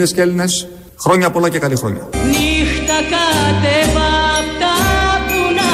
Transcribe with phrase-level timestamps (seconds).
[0.00, 2.08] Ελληνίδες και Έλληνες, χρόνια πολλά και καλή χρόνια.
[2.12, 4.74] Νύχτα κατέβα απ' τα
[5.28, 5.72] βουνά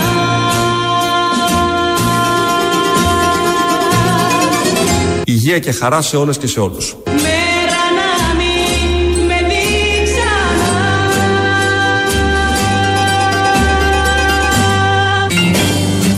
[5.25, 6.97] Υγεία και χαρά σε όλες και σε όλους.
[7.07, 10.74] Μέρα να μην με δει ξανά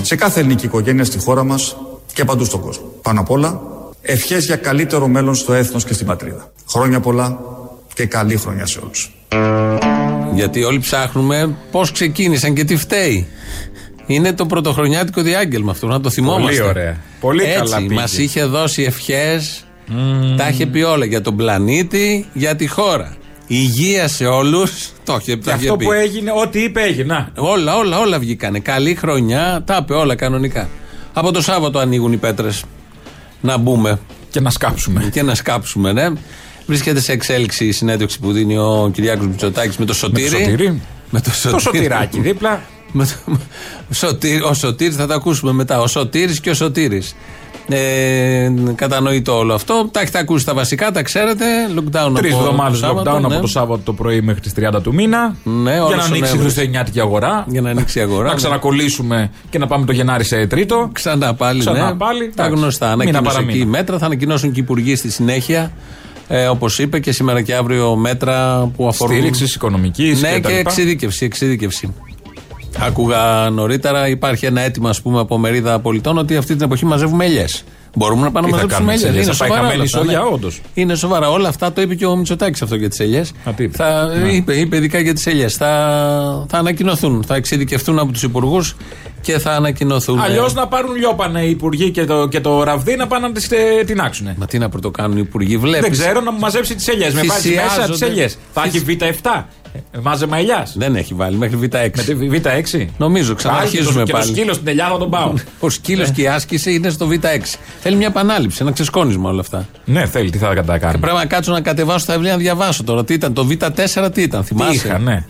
[0.03, 1.77] Σε κάθε ελληνική οικογένεια στη χώρα μας
[2.13, 2.93] και παντού στον κόσμο.
[3.03, 3.61] Πάνω απ' όλα,
[4.03, 6.53] ευχές για καλύτερο μέλλον στο έθνος και στην πατρίδα.
[6.69, 7.57] Χρόνια πολλά
[7.99, 9.13] και καλή χρονιά σε όλους.
[10.35, 13.27] Γιατί όλοι ψάχνουμε πώς ξεκίνησαν και τι φταίει.
[14.07, 16.57] Είναι το πρωτοχρονιάτικο διάγγελμα αυτό, να το θυμόμαστε.
[16.61, 16.97] Πολύ ωραία.
[17.21, 17.95] Πολύ Έτσι, καλά πήγε.
[17.95, 19.65] Μας είχε δώσει ευχές.
[20.37, 23.17] Τα είχε πει όλα για τον πλανήτη, για τη χώρα.
[23.47, 24.89] Υγεία σε όλους.
[25.05, 25.85] Το είχε, Και τα είχε αυτό πει.
[25.85, 27.05] που έγινε, ό,τι είπε έγινε.
[27.15, 27.43] Να.
[27.43, 28.59] Όλα, όλα, όλα βγήκανε.
[28.59, 30.69] Καλή χρονιά, τα είπε όλα κανονικά.
[31.13, 32.65] Από το Σάββατο ανοίγουν οι πέτρες.
[33.41, 33.99] Να μπούμε
[34.31, 35.09] Και να σκάψουμε.
[35.13, 36.09] και να σκάψουμε, ναι.
[36.69, 40.29] Βρίσκεται σε εξέλιξη η συνέντευξη που δίνει ο Κυριάκος Μητσοτάκης με το Σωτήρι.
[40.29, 40.81] Σωτήρι.
[41.11, 41.61] Με το Το Σωτήρι.
[41.63, 42.61] σωτηράκι δίπλα.
[42.93, 43.37] Με το-
[43.95, 45.81] Σωτήρι- ο Σωτήρης θα τα ακούσουμε μετά.
[45.81, 47.15] Ο Σωτήρης και ο Σωτήρης.
[47.71, 49.89] Ε, κατανοητό όλο αυτό.
[49.93, 51.45] Τα έχετε ακούσει τα βασικά, τα ξέρετε.
[51.77, 53.27] Lockdown Τρεις από εβδομάδες το Σάββατο, lockdown ναι.
[53.27, 55.37] από το Σάββατο το πρωί μέχρι τις 30 του μήνα.
[55.45, 56.41] Ναι, για όλος να ο ανοίξει η Νοέμβρης.
[56.41, 57.45] Χριστουγεννιάτικη αγορά.
[57.49, 58.23] Για να ανοίξει η αγορά.
[58.25, 58.35] Να ναι.
[58.37, 60.89] ξανακολλήσουμε και να πάμε το Γενάρη σε τρίτο.
[60.93, 61.95] Ξανά πάλι, Ξανά ναι.
[61.97, 62.61] πάλι, Τα εντάξει.
[62.63, 62.87] γνωστά.
[62.87, 63.59] Μήνα Ανακοίνωσε παραμήνα.
[63.59, 63.99] εκεί μέτρα.
[63.99, 65.73] Θα ανακοινώσουν και οι υπουργοί στη συνέχεια.
[66.29, 69.17] Ε, Όπως είπε και σήμερα και αύριο μέτρα που αφορούν.
[69.17, 70.59] Στήριξης οικονομικής Ναι, και, και, τα λοιπά.
[70.61, 71.95] εξειδίκευση, εξειδίκευση.
[72.79, 77.25] Άκουγα νωρίτερα, υπάρχει ένα αίτημα ας πούμε, από μερίδα πολιτών ότι αυτή την εποχή μαζεύουμε
[77.25, 77.45] ελιέ.
[77.99, 79.07] Μπορούμε να πάμε Τι να θα μαζέψουμε κάνουμε ελιέ.
[79.07, 80.61] τις ελιές, θα πάει χαμένη η σόγια, όντως.
[80.75, 81.31] Είναι σοβαρά.
[81.31, 83.33] Όλα αυτά το είπε και ο Μητσοτάκης αυτό για τις ελιές.
[83.49, 83.77] Α, τι είπε.
[83.77, 84.29] Θα, Ναι.
[84.33, 85.55] είπε, είπε ειδικά για τις ελιές.
[85.57, 85.67] Θα,
[86.49, 88.77] θα ανακοινωθούν, θα εξειδικευτούν από τους υπουργούς
[89.21, 90.21] και θα ανακοινωθούν.
[90.21, 93.51] Αλλιώς να πάρουν λιόπανε οι υπουργοί και το, και το ραβδί να πάνε να τις
[93.51, 94.29] ε, τεινάξουν.
[94.37, 95.81] Μα τι να πρωτοκάνουν οι υπουργοί, βλέπεις.
[95.81, 97.15] Δεν ξέρω να μου μαζέψει τις ελιές.
[97.15, 98.07] Με βάζει μέσα τις Θυσιάζονται.
[98.07, 98.39] ελιές.
[98.53, 99.45] Θα έχει Β7.
[99.73, 100.67] Ε, Μάζεμα ελιά.
[100.75, 101.91] Δεν έχει βάλει μέχρι Β6.
[101.97, 102.41] Με τη
[102.75, 102.87] Β6.
[102.99, 104.31] Νομίζω, ξαναρχίζουμε Και το πάλι.
[104.33, 105.33] σκύλο στην ελιά θα τον πάω.
[105.61, 107.55] Ο σκύλος και η άσκηση είναι στο Β6.
[107.81, 109.69] Θέλει μια επανάληψη, ένα ξεσκόνισμα όλα αυτά.
[109.85, 110.99] ναι, θέλει, τι θα τα κάνει.
[110.99, 113.05] Πρέπει να κάτσω να κατεβάσω τα βιβλία να διαβάσω τώρα.
[113.05, 115.25] Τι ήταν, το Β4 τι ήταν, Τι θυμάσαι; είχα, ναι.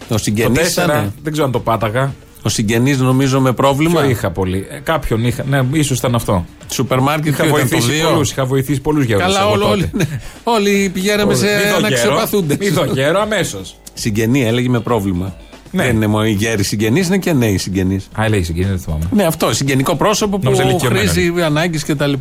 [0.00, 1.12] Ο Το συγγενή 4 ήταν.
[1.22, 2.14] δεν ξέρω αν το πάταγα.
[2.42, 4.66] Ο συγγενής νομίζω με πρόβλημα; Ποιο είχα πολύ.
[4.70, 5.44] Ε, κάποιον είχα.
[5.48, 6.44] Ναι, ίσως ήταν αυτό.
[6.72, 8.10] Σούπερ μάρκετ Είχα ποιο ήταν το βοηθήσει 2.
[8.10, 8.30] πολλούς.
[8.30, 9.18] Είχα βοηθήσει πολλούς γερού.
[9.18, 10.04] Καλά, όλοι, όλοι, ναι.
[10.44, 11.46] όλοι πηγαίναμε σε
[11.76, 12.56] αναξεπαθούντε.
[12.60, 13.76] Μη δω γέρο, αμέσως.
[13.94, 15.34] Συγγενή έλεγε με πρόβλημα.
[15.70, 15.82] Ναι.
[15.84, 18.08] Δεν είναι μόνο οι γέροι συγγενείς, είναι και νέοι συγγενείς.
[18.20, 19.04] Α, λέει συγκίνηση, δεν θυμάμαι.
[19.12, 19.52] Ναι, αυτό.
[19.54, 21.10] Συγγενικό πρόσωπο που Νόμιζα ηλικιωμένος.
[21.10, 22.12] χρήζει ανάγκη κτλ.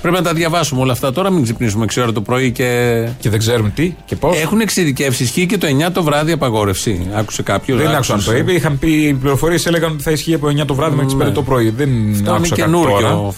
[0.00, 3.08] Πρέπει να τα διαβάσουμε όλα αυτά τώρα, μην ξυπνήσουμε 6 ώρα το πρωί και.
[3.20, 4.40] Και δεν ξέρουμε τι και πώς.
[4.40, 7.06] Έχουν εξειδικεύσει, ισχύει και το 9 το βράδυ απαγόρευση.
[7.14, 7.76] Άκουσε κάποιο.
[7.76, 8.52] Δεν άκουσα αν το είπε.
[8.52, 11.32] Είχαν πει οι πληροφορίες έλεγαν ότι θα ισχύει από 9 το βράδυ μέχρι τις 5
[11.32, 11.70] το πρωί.
[11.70, 12.10] Δεν Ναι.
[12.10, 12.90] Αυτό είναι άκουσα κάτι τώρα.
[12.92, 13.34] καινούριο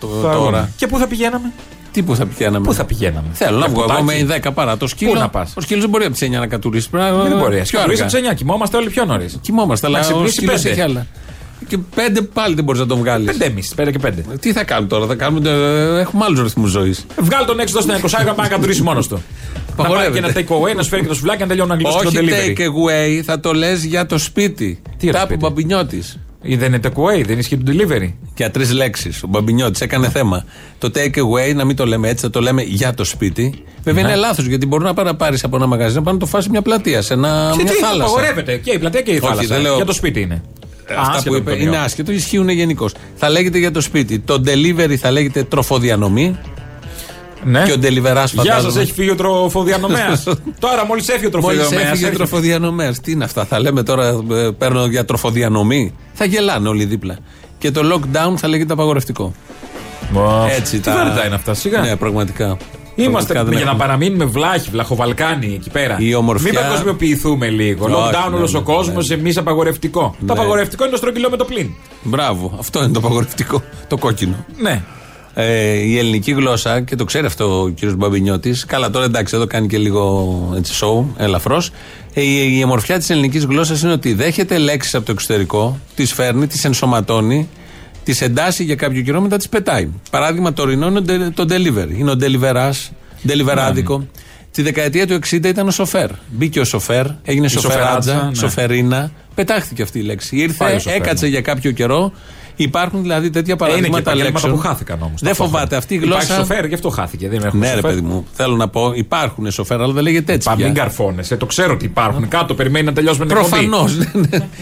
[0.00, 0.38] το- Θα τώρα.
[0.44, 0.70] δούμε.
[0.76, 1.52] Και πού θα πηγαίναμε;
[1.98, 4.24] Τι που θα πηγαίναμε; Πού θα πηγαίναμε; Θέλω να βγω εγώ Καποτάκι.
[4.24, 5.12] με 10 παρά το σκύλο.
[5.12, 6.90] Πού να πας; Ο σκύλος δεν μπορεί από τις 9 να κατουρίσει.
[6.90, 7.56] Πρέπει να- Δεν μπορεί.
[7.56, 8.02] Πιο Σκορπίσει αργά.
[8.02, 8.34] από τις 9.
[8.34, 9.38] Κοιμόμαστε όλοι πιο νωρίς.
[9.40, 10.70] Κοιμόμαστε, αλλά Να ο ξυπνήσει σκύλος πέντε.
[10.70, 11.06] έχει άλλα.
[11.68, 13.36] Και πέντε πάλι δεν μπορείς να τον βγάλεις.
[13.36, 14.22] 5,5, 5 και 5.
[14.40, 17.06] Τι θα κάνουμε τώρα, θα κάνουμε, ε, έχουμε άλλους ρυθμούς ζωής.
[17.20, 19.14] Βγάλ τον έξω στην 20 να πάει να κατουρίσει μόνος του.
[19.14, 20.18] Να πάει και Απαγορεύεται.
[20.18, 22.20] ένα take away, να σου φέρει και το σουβλάκι να τελειώνει να γλύψει Όχι το
[22.22, 22.58] delivery.
[22.58, 24.82] take away, θα το λες για το σπίτι.
[24.98, 26.18] Τι ρε Τα σπίτι; που μπαμπινιώτης.
[26.42, 28.12] Ή δεν είναι take away, δεν ισχύει το delivery.
[28.36, 29.22] Για τρεις λέξεις.
[29.22, 30.44] Ο Μπαμπινιώτης έκανε θέμα.
[30.78, 33.54] Το take away, να μην το λέμε έτσι, θα το λέμε για το σπίτι.
[33.82, 34.08] Βέβαια Ναι.
[34.08, 36.26] είναι λάθος γιατί μπορεί να πάρει να πάρει από ένα μαγαζί να πάει να το
[36.26, 38.02] φάσει μια πλατεία, σε ένα, Και μια τι, θάλασσα.
[38.12, 38.56] απαγορεύεται.
[38.56, 39.46] Και η πλατεία και η Όχι, θάλασσα.
[39.48, 40.42] δεν λέω- Για το σπίτι είναι.
[40.98, 41.82] Αυτά Άσχετο που με είπε τον είναι ιό.
[41.82, 42.94] άσχετο, ισχύουν γενικώς.
[43.14, 44.18] Θα λέγεται για το σπίτι.
[44.18, 46.38] Το delivery θα λέγεται τροφοδιανομή.
[47.44, 47.62] Ναι.
[47.64, 48.72] Και ο deliverás Γεια φαντάζομαι.
[48.72, 50.24] σα, έχει φύγει ο τροφοδιανομέας.
[50.64, 51.92] Τώρα μόλις έφυγε ο Μόλις τροφοδιανομέας.
[51.92, 53.00] έφυγε τροφοδιανομέας.
[53.00, 57.16] Τι είναι αυτά, θα λέμε τώρα, ε, παίρνω για τροφοδιανομή; Θα γελάνε όλοι δίπλα.
[57.58, 59.32] Και το lockdown θα λέγεται απαγορευτικό.
[60.56, 61.80] Έτσι Τι βαρετά είναι αυτά, σιγά.
[61.80, 62.56] Ναι, πραγματικά.
[62.94, 63.84] Είμαστε Πραγματικά δεν για να έχουμε.
[63.86, 65.96] παραμείνουμε βλάχοι, βλαχοβαλκάνοι εκεί πέρα.
[65.98, 67.84] Η ομορφιά- Μην παγκοσμιοποιηθούμε λίγο.
[67.84, 69.14] Όχι, Lockdown ναι, όλος ναι, ο κόσμος, ναι.
[69.14, 70.14] εμείς απαγορευτικό.
[70.20, 70.26] Ναι.
[70.26, 71.70] Το απαγορευτικό είναι το στρογγυλό με το πλήν.
[72.02, 73.62] Μπράβο, αυτό είναι το απαγορευτικό.
[73.88, 74.44] Το κόκκινο.
[74.60, 74.82] Ναι.
[75.40, 79.46] Ε, η ελληνική γλώσσα, και το ξέρει αυτό ο κύριος Μπαμπινιώτης, καλά τώρα εντάξει, εδώ
[79.46, 81.70] κάνει και λίγο έτσι σοου, ελαφρώς.
[82.14, 86.12] Ε, η, η ομορφιά της ελληνικής γλώσσας είναι ότι δέχεται λέξεις από το εξωτερικό, τις
[86.12, 87.48] φέρνει, τις ενσωματώνει,
[88.04, 89.88] τις εντάσσει για κάποιο καιρό, μετά τις πετάει.
[90.10, 91.98] Παράδειγμα, το ρινό είναι το de- το delivery.
[91.98, 92.90] Είναι ο deliverás,
[93.22, 94.06] deliverάδικο.
[94.52, 96.10] Τη δεκαετία του 60 ήταν ο σοφέρ.
[96.30, 98.34] Μπήκε ο σοφέρ, έγινε σοφεράτζα, σοφεράτζα, ναι.
[98.34, 99.10] σοφερίνα.
[99.34, 100.36] Πετάχτηκε αυτή η λέξη.
[100.36, 101.30] Πάει Ήρθε, ο σοφέρ, έκατσε ναι.
[101.30, 102.12] για κάποιο καιρό.
[102.60, 104.52] Υπάρχουν δηλαδή τέτοια Ε, είναι και παραδείγματα επαγγέλματα λέξεων.
[104.52, 105.20] που χάθηκαν όμως.
[105.20, 106.22] Δεν φοβάται αυτή η γλώσσα.
[106.22, 107.28] Υπάρχει σοφέρ, γι' αυτό χάθηκε.
[107.28, 107.90] Δεν έχουμε Ναι, ρε σοφέρ.
[107.94, 110.48] παιδί μου, θέλω να πω, υπάρχουν σοφέρ, αλλά δεν λέγεται έτσι.
[110.48, 110.64] Πα, πια.
[110.66, 112.28] μην καρφώνεσαι, το ξέρω ότι υπάρχουν.
[112.28, 113.66] Κάτω περιμένει να τελειώσουμε την εκπομπή.
[113.66, 113.96] Προφανώς.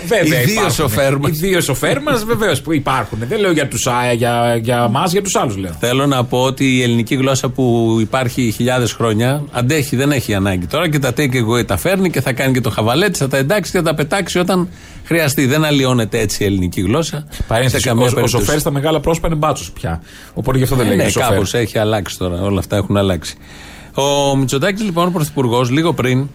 [0.06, 0.70] Βέβαια, Οι δύο υπάρχουν.
[0.72, 1.31] σοφέρ μας.
[1.31, 3.19] Οι δύο σοφέρ μας βεβαίως που υπάρχουν.
[3.28, 5.72] Δεν λέω για τους για, για εμά, για τους άλλους λέω.
[5.81, 10.66] Θέλω να πω ότι η ελληνική γλώσσα που υπάρχει χιλιάδες χρόνια αντέχει, δεν έχει ανάγκη.
[10.66, 13.37] Τώρα και τα take away τα φέρνει και θα κάνει και το χαβαλέτη, θα τα
[13.37, 14.69] εντάξει και θα τα πετάξει όταν
[15.06, 15.47] χρειαστεί.
[15.47, 17.26] Δεν αλλοιώνεται έτσι η ελληνική γλώσσα.
[17.47, 18.44] Παρένθεση, σε καμία ο, ο περίπτωση.
[18.44, 20.03] σοφέρ στα μεγάλα πρόσωπα είναι μπάτσος πια.
[20.35, 21.29] Οπότε γι' αυτό δεν Ε, λέγεται ναι, σοφέρ.
[21.29, 22.41] κάπως έχει αλλάξει τώρα.
[22.43, 23.35] Όλα αυτά έχουν αλλάξει.
[23.94, 26.29] Ο Μητσοτάκης, λοιπόν, ο πρωθυπουργός, λίγο πριν,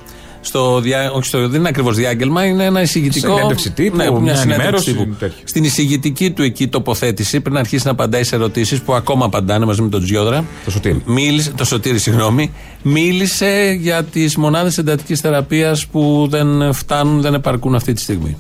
[0.44, 3.36] στο διά, όχι στο, δεν είναι ακριβώς διάγγελμα, είναι ένα εισηγητικό.
[3.36, 5.16] Συνέντευξη τύπου, ναι, μια συνέντευξη ενημέρωση, τύπου.
[5.20, 5.38] τέτοιο.
[5.44, 9.82] Στην εισηγητική του εκεί τοποθέτηση, πριν αρχίσει να απαντάει σε ερωτήσεις που ακόμα απαντάνε μαζί
[9.82, 10.46] με τον Τζιόδρα.
[10.66, 11.02] Το Σωτήρη.
[11.06, 12.52] Μίλησε, το Σωτήρη, συγγνώμη.
[12.82, 18.38] Μίλησε για τις μονάδες εντατικής θεραπείας που δεν φτάνουν, δεν επαρκούν αυτή τη στιγμή.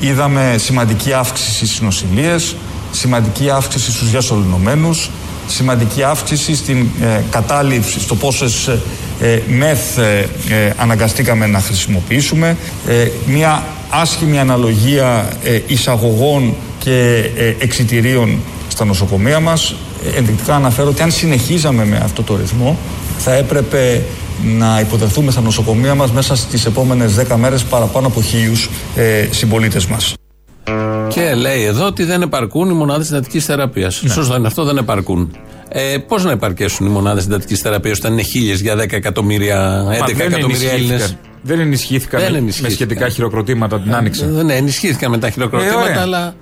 [0.00, 2.56] Είδαμε σημαντική αύξηση στις νοσηλίες,
[2.90, 5.10] σημαντική αύξηση στους διασωληνωμένους,
[5.46, 8.80] σημαντική αύξηση στην ε, κατάληψη, στο πόσες ε,
[9.20, 10.18] ε, μεθ ε,
[10.48, 12.56] ε, αναγκαστήκαμε να χρησιμοποιήσουμε,
[12.86, 18.38] ε, μια άσχημη αναλογία ε, εισαγωγών και ε, εξιτηρίων
[18.68, 19.74] στα νοσοκομεία μας.
[20.14, 22.78] Ε, Ενδεικτικά αναφέρω ότι αν συνεχίζαμε με αυτό το ρυθμό
[23.18, 24.02] θα έπρεπε
[24.44, 29.86] να υποδεχθούμε στα νοσοκομεία μας μέσα στις επόμενες 10 μέρες παραπάνω από χίλιους ε, συμπολίτες
[29.86, 30.14] μας.
[31.08, 34.02] Και λέει εδώ ότι δεν επαρκούν οι μονάδες εντατική θεραπείας.
[34.02, 34.10] Ναι.
[34.10, 35.36] Σωστό είναι αυτό, δεν επαρκούν.
[35.68, 39.98] Ε, Πώς να επαρκέσουν οι μονάδες εντατική θεραπείας όταν είναι χίλιες για 10 εκατομμύρια, 11
[40.00, 41.18] Μα δεν εκατομμύρια Έλληνες; ενισχύθηκαν.
[41.42, 42.70] Δεν ενισχύθηκαν, Δεν με- ενισχύθηκαν.
[42.70, 44.24] με σχετικά χειροκροτήματα την άνοιξη.
[44.26, 46.00] Δεν ναι, ενισχύθηκαν με τα Ε, χειροκροτήματα, ωραία.
[46.00, 46.34] αλλά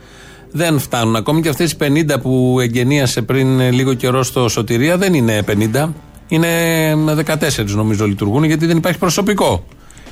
[0.52, 1.16] δεν φτάνουν.
[1.16, 5.42] Ακόμη και αυτές οι 50 που εγγενίασε πριν ε, λίγο καιρό στο Σωτηρία δεν είναι
[5.42, 5.88] 50.
[6.28, 9.64] Είναι με 14 νομίζω λειτουργούν γιατί δεν υπάρχει προσωπικό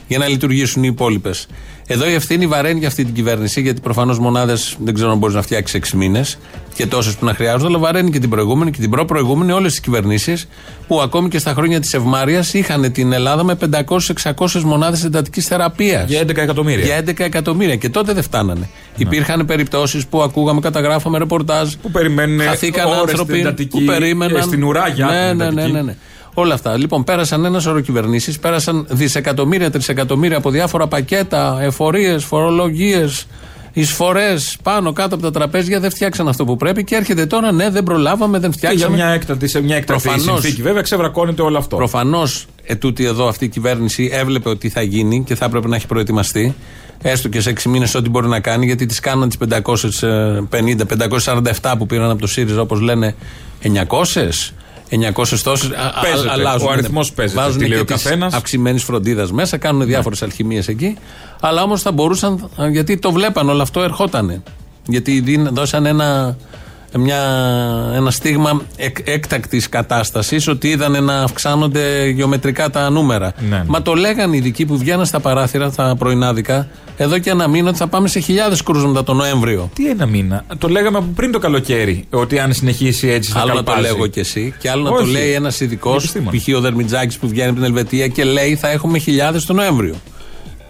[0.07, 1.47] για να λειτουργήσουν οι υπόλοιπες.
[1.87, 5.35] Εδώ η ευθύνη βαραίνει για αυτή την κυβέρνηση γιατί προφανώς μονάδες δεν ξέρω αν μπορείς
[5.35, 6.39] να φτιάξεις 6 μήνες
[6.75, 9.81] και τόσες που να χρειάζονται, αλλά βαραίνει και την προηγούμενη και την προ-προηγούμενη όλες τις
[9.81, 10.49] κυβερνήσεις
[10.89, 13.59] που ακόμη και στα χρόνια της Ευμάρεια είχαν την Ελλάδα με
[14.25, 16.09] 500-600 μονάδες εντατικής θεραπείας.
[16.09, 16.85] Για 11 εκατομμύρια.
[16.85, 18.69] Για 11 εκατομμύρια και τότε δεν φτάνανε.
[18.97, 21.75] Υπήρχαν περιπτώσεις που ακούγαμε, καταγράφαμε ρεπορτάζ.
[21.83, 24.37] Που περιμένουν Χαθήκαν ώρες άνθρωποι στην εντατική, που περίμεναν.
[24.37, 25.73] ε, στην ουρά για ναι, την ναι, ναι, εντατική.
[25.73, 25.97] ναι, ναι.
[26.39, 26.77] Όλα αυτά.
[26.77, 33.27] Λοιπόν, πέρασαν ένας σωρό κυβερνήσει, πέρασαν δισεκατομμύρια, τρισεκατομμύρια από διάφορα πακέτα, εφορίες, φορολογίες,
[33.73, 35.81] εισφορές πάνω κάτω από τα τραπέζια.
[35.81, 38.97] Δεν φτιάξαν αυτό που πρέπει και έρχεται τώρα, ναι, δεν προλάβαμε, δεν Και για φτιάξαμε.
[38.97, 40.25] μια έκτατη, σε μια έκτατη Προφανώς.
[40.41, 41.77] συνθήκη, βέβαια, ξεβρακώνεται όλο αυτό.
[41.77, 45.87] Προφανώς ετούτη εδώ αυτή η κυβέρνηση έβλεπε ότι θα γίνει και θα έπρεπε να έχει
[45.87, 46.55] προετοιμαστεί.
[47.03, 51.87] Έστω και σε 6 μήνες ό,τι μπορεί να κάνει, γιατί τι κάναν τις 550-547 που
[51.87, 53.15] πήραν από το ΣΥΡΙΖΑ, όπως λένε,
[53.63, 54.53] 900.
[54.91, 55.71] 900 τόσες.
[56.03, 56.65] Παίζεται.
[56.67, 57.41] Ο αριθμός παίζεται.
[57.41, 58.35] Βάζουν Τι λέει και ο καθένας.
[58.35, 60.97] αυξημένη φροντίδα μέσα, κάνουν διάφορες αλχημίες εκεί.
[61.41, 64.43] Αλλά όμως θα μπορούσαν, γιατί το βλέπαν όλο αυτό, ερχότανε.
[64.89, 66.37] Γιατί δίν- δώσαν ένα,
[66.99, 67.21] μια,
[67.95, 73.33] ένα στίγμα εκ, έκτακτης κατάστασης ότι είδαν να αυξάνονται γεωμετρικά τα νούμερα.
[73.49, 73.65] Ναι, ναι.
[73.67, 77.69] Μα το λέγαν οι ειδικοί που βγαίναν στα παράθυρα, τα πρωινάδικα, εδώ και ένα μήνα
[77.69, 79.71] ότι θα πάμε σε χιλιάδες κρούσματα τον Νοέμβριο.
[79.75, 82.05] Τι ένα μήνα; Το λέγαμε από πριν το καλοκαίρι.
[82.11, 83.93] Ότι αν συνεχίσει έτσι θα Άλλο να το καλπάζει.
[83.93, 85.05] λέγω κι εσύ, και άλλο να Όχι.
[85.05, 86.43] το λέει ένας ειδικός, Επιστήμονας.
[86.43, 86.57] π.χ.
[86.57, 89.95] ο Δερμιτζάκης που βγαίνει από την Ελβετία και λέει θα έχουμε χιλιάδες τον Νοέμβριο.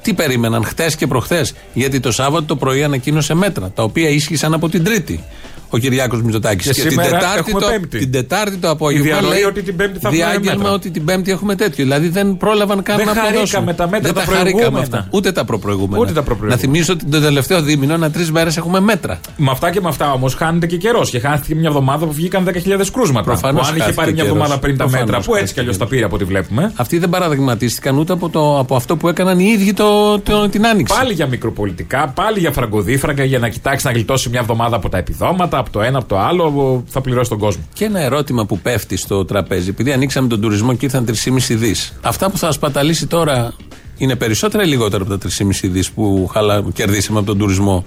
[0.03, 4.55] Τι περίμεναν χτες και προχθές, Γιατί το Σάββατο το πρωί ανακοίνωσε μέτρα, τα οποία ίσχυσαν
[4.55, 5.25] από την Τρίτη.
[5.71, 6.67] Ο Κυριάκος Μητσοτάκης.
[6.67, 7.99] Και σήμερα έχουμε το, Πέμπτη.
[7.99, 9.05] την Τετάρτη το απόγευμα.
[9.05, 10.73] διαρροή λέει ότι την Πέμπτη θα έχουμε Διάγγελμα μέτρα.
[10.73, 11.85] ότι την Πέμπτη έχουμε τέτοιο.
[11.85, 13.65] Δηλαδή δεν πρόλαβαν καν Δεν να χαρήκαμε αποδώσουν.
[13.77, 14.79] τα μέτρα δεν τα τα χαρήκαμε προηγούμενα.
[14.99, 15.09] αυτά.
[15.11, 15.99] Ούτε τα προπροηγούμενα.
[16.03, 16.55] Ούτε τα προπροηγούμενα.
[16.55, 19.21] Να θυμίσω ότι το τελευταίο δίμηνο, ένα τρεις μέρες έχουμε μέτρα.
[19.37, 21.11] Με αυτά και με αυτά όμως χάνεται και καιρός.
[21.11, 23.25] Και χάνθηκε μια εβδομάδα που βγήκαν 10.000 κρούσματα.
[23.25, 24.37] Προφανώς Που αν είχε χάθηκε πάρει μια καιρός.
[24.37, 26.73] εβδομάδα πριν τα Προφανώς μέτρα, που έτσι χάθηκε κι αλλιώς τα πήρε από ό,τι βλέπουμε.
[26.75, 30.67] Αυτοί δεν παραδειγματίστηκαν ούτε από, το, από αυτό που έκαναν οι ίδιοι το, το, την
[30.67, 30.95] άνοιξη.
[30.97, 34.99] Πάλι για μικροπολιτικά, πάλι για φραγκοδίφραγκα για να κοιτάξει να γλιτώσει μια εβδομάδα από τα
[34.99, 37.63] επιδόματα, από το ένα, από το άλλο, θα πληρώσει τον κόσμο.
[37.73, 41.93] Και ένα ερώτημα που πέφτει στο τραπέζι, επειδή ανοίξαμε τον τουρισμό και ήρθαν 3,5 δις.
[42.03, 43.53] Αυτά που θα σπαταλήσει τώρα
[43.97, 46.65] είναι περισσότερα ή λιγότερα από τα 3,5 δις που χαλα...
[46.75, 47.85] κερδίσαμε από τον τουρισμό;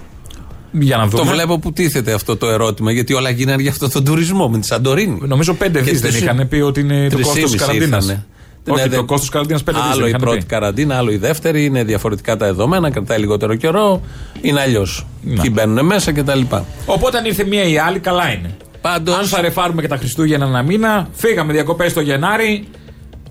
[0.72, 1.30] Για να Το δούμε.
[1.32, 4.66] βλέπω που τίθεται αυτό το ερώτημα, γιατί όλα γίνανε για αυτό τον τουρισμό με τη
[4.66, 5.18] Σαντορίνη.
[5.26, 7.64] Νομίζω 5 Και δις δεν τους- είχαν πει ότι είναι το Τρεις κόστος της ήμισι
[7.78, 8.18] καραντίνας.
[8.64, 8.80] Ήρθανε.
[8.80, 11.16] Όχι, Ναι, το δεν- κόστος τη καραντίνα 5 δις Άλλο η πρώτη καραντίνα, άλλο η
[11.16, 11.64] δεύτερη.
[11.64, 14.00] Είναι διαφορετικά τα δεδομένα, κρατάει λιγότερο καιρό.
[14.40, 15.06] Είναι αλλιώς.
[15.22, 15.42] Να.
[15.42, 16.40] Ποιοι μπαίνουν μέσα κτλ.
[16.86, 18.56] Οπότε αν ήρθε μία ή άλλη, καλά είναι.
[18.80, 19.12] Πάντω.
[19.14, 22.64] Αν θα ρεφάρουμε και τα Χριστούγεννα ένα μήνα, φύγαμε διακοπές το Γενάρη,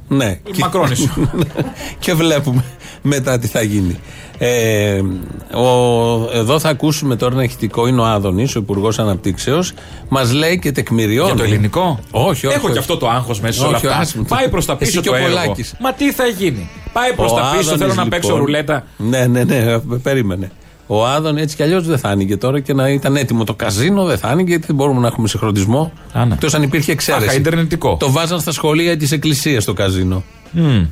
[0.07, 0.39] Ναι.
[0.43, 1.09] Και- μακρόνισο.
[1.99, 2.63] και βλέπουμε.
[3.01, 3.99] Μετά τι θα γίνει.
[4.41, 5.01] Ε,
[5.57, 5.65] ο,
[6.33, 7.87] εδώ θα ακούσουμε τώρα ένα ηχητικό.
[7.87, 9.73] Είναι ο Άδωνης, ο Υπουργός Αναπτύξεως.
[10.09, 11.27] Μας λέει και τεκμηριώνει.
[11.31, 12.55] Για το ελληνικό; Όχι, όχι.
[12.55, 12.73] Έχω όχι.
[12.73, 13.99] και αυτό το άγχος μέσα σε όλα Όχι, αυτά.
[13.99, 14.23] άσχημο.
[14.27, 15.27] Πάει προς τα Εσύ πίσω και το ο έργο.
[15.29, 15.75] Πολάκης.
[15.79, 18.83] Μα τι θα γίνει; Πάει προς Ο τα πίσω, Άδωνης, θέλω να παίξω λοιπόν, ρουλέτα.
[18.97, 20.51] Ναι, ναι, ναι, περίμενε.
[20.87, 24.03] Ο Άδων έτσι κι αλλιώς δεν θα άνοιγε τώρα και να ήταν έτοιμο το καζίνο,
[24.05, 25.91] δεν θα άνοιγε γιατί δεν μπορούμε να έχουμε συγχρονισμό.
[26.13, 26.33] Α, ναι.
[26.33, 27.25] Εκτός αν υπήρχε εξαίρεση.
[27.27, 27.97] Αχα, ιντερνετικό.
[27.99, 30.23] Το βάζαν στα σχολεία της Εκκλησίας το καζίνο.
[30.51, 30.83] Μμ.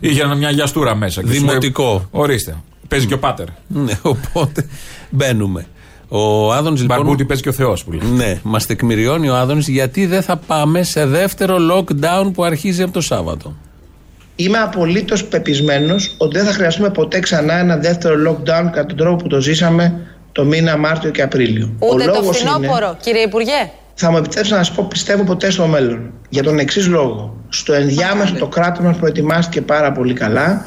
[0.00, 1.20] Είχε ένα- μια γιαστούρα μέσα.
[1.22, 2.06] και σου λέει, Δημοτικό.
[2.10, 2.56] Ορίστε.
[2.88, 3.46] Παίζει και ο Πάτερ.
[3.68, 4.66] Ναι, οπότε
[5.10, 5.66] μπαίνουμε.
[6.08, 6.86] Ο Άδων λοιπόν.
[6.86, 8.10] Μπαρμπούτι παίζει και ο Θεός που λέει.
[8.10, 12.92] Ναι, μας τεκμηριώνει ο Άδωνης γιατί δεν θα πάμε σε δεύτερο lockdown που αρχίζει από
[12.92, 13.56] το Σάββατο.
[14.36, 19.16] Είμαι απολύτως πεπισμένος ότι δεν θα χρειαστούμε ποτέ ξανά ένα δεύτερο lockdown κατά τον τρόπο
[19.16, 20.00] που το ζήσαμε
[20.32, 21.72] το μήνα Μάρτιο και Απρίλιο.
[21.78, 23.70] Ούτε Ο το λόγος φθινόπωρο, είναι, κύριε Υπουργέ.
[24.00, 26.12] Θα μου επιτρέψετε να σας πω, πιστεύω ποτέ στο μέλλον.
[26.28, 27.36] Για τον εξής λόγο.
[27.48, 30.64] Στο ενδιάμεσο το κράτος μας προετοιμάστηκε πάρα πολύ καλά.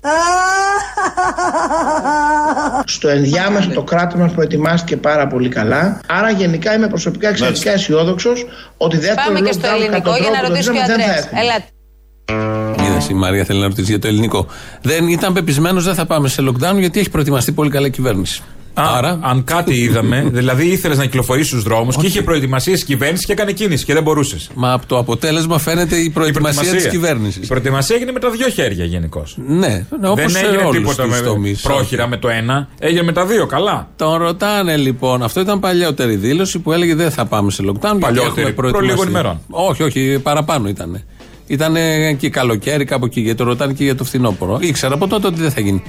[2.86, 6.00] Στο ενδιάμεσο το κράτος μας προετοιμάστηκε πάρα πολύ καλά.
[6.08, 8.46] Άρα γενικά είμαι προσωπικά εξαιρετικά αισιόδοξος
[8.78, 10.72] ότι δεύτερο Πάμε και lockdown στο κατά ελληνικό τον για να τρόπο που το ρωτήσω
[10.72, 11.26] και ο ζήσαμε δεν θα Αντρέας.
[11.26, 11.42] έχουμε.
[11.42, 12.90] Ελάτε.
[12.92, 14.48] Είδες η Μαρία θέλει να ρωτήσει για το ελληνικό.
[14.82, 18.44] Δεν ήταν πεπισμένος, δεν θα πάμε σε lockdown γιατί έχει προετοιμαστεί πολύ καλά η κυβέρνηση.
[18.74, 22.86] Α, Άρα; αν κάτι είδαμε, δηλαδή ήθελες να κυκλοφορήσεις στους δρόμους και είχε προετοιμασίες η
[22.86, 24.50] κυβέρνησης και έκανε κίνηση και δεν μπορούσες.
[24.56, 27.44] Μα από το αποτέλεσμα φαίνεται η προετοιμασία της κυβέρνησης.
[27.44, 29.38] Η προετοιμασία έγινε με τα δύο χέρια γενικώς.
[29.48, 31.62] Ναι, όπω Δεν σε έγινε όλους τίποτα τους με τομείς.
[31.62, 33.46] πρόχειρα με το ένα, έγινε με τα δύο.
[33.46, 33.88] Καλά.
[33.96, 37.82] Τον ρωτάνε λοιπόν, αυτό ήταν παλιότερη δήλωση που έλεγε δεν θα πάμε σε lockdown.
[37.82, 38.88] γιατί Παλιότερη, έχουμε προ προετοιμαστεί.
[38.90, 39.40] λίγων ημερών.
[39.50, 41.04] Όχι, όχι, παραπάνω ήταν.
[41.48, 41.75] Ήταν
[42.18, 44.58] και καλοκαίρι κάπου εκεί, γιατί το ρωτάνε και για το φθινόπωρο.
[44.62, 45.84] Ήξερα από τότε ότι δεν θα γίνει.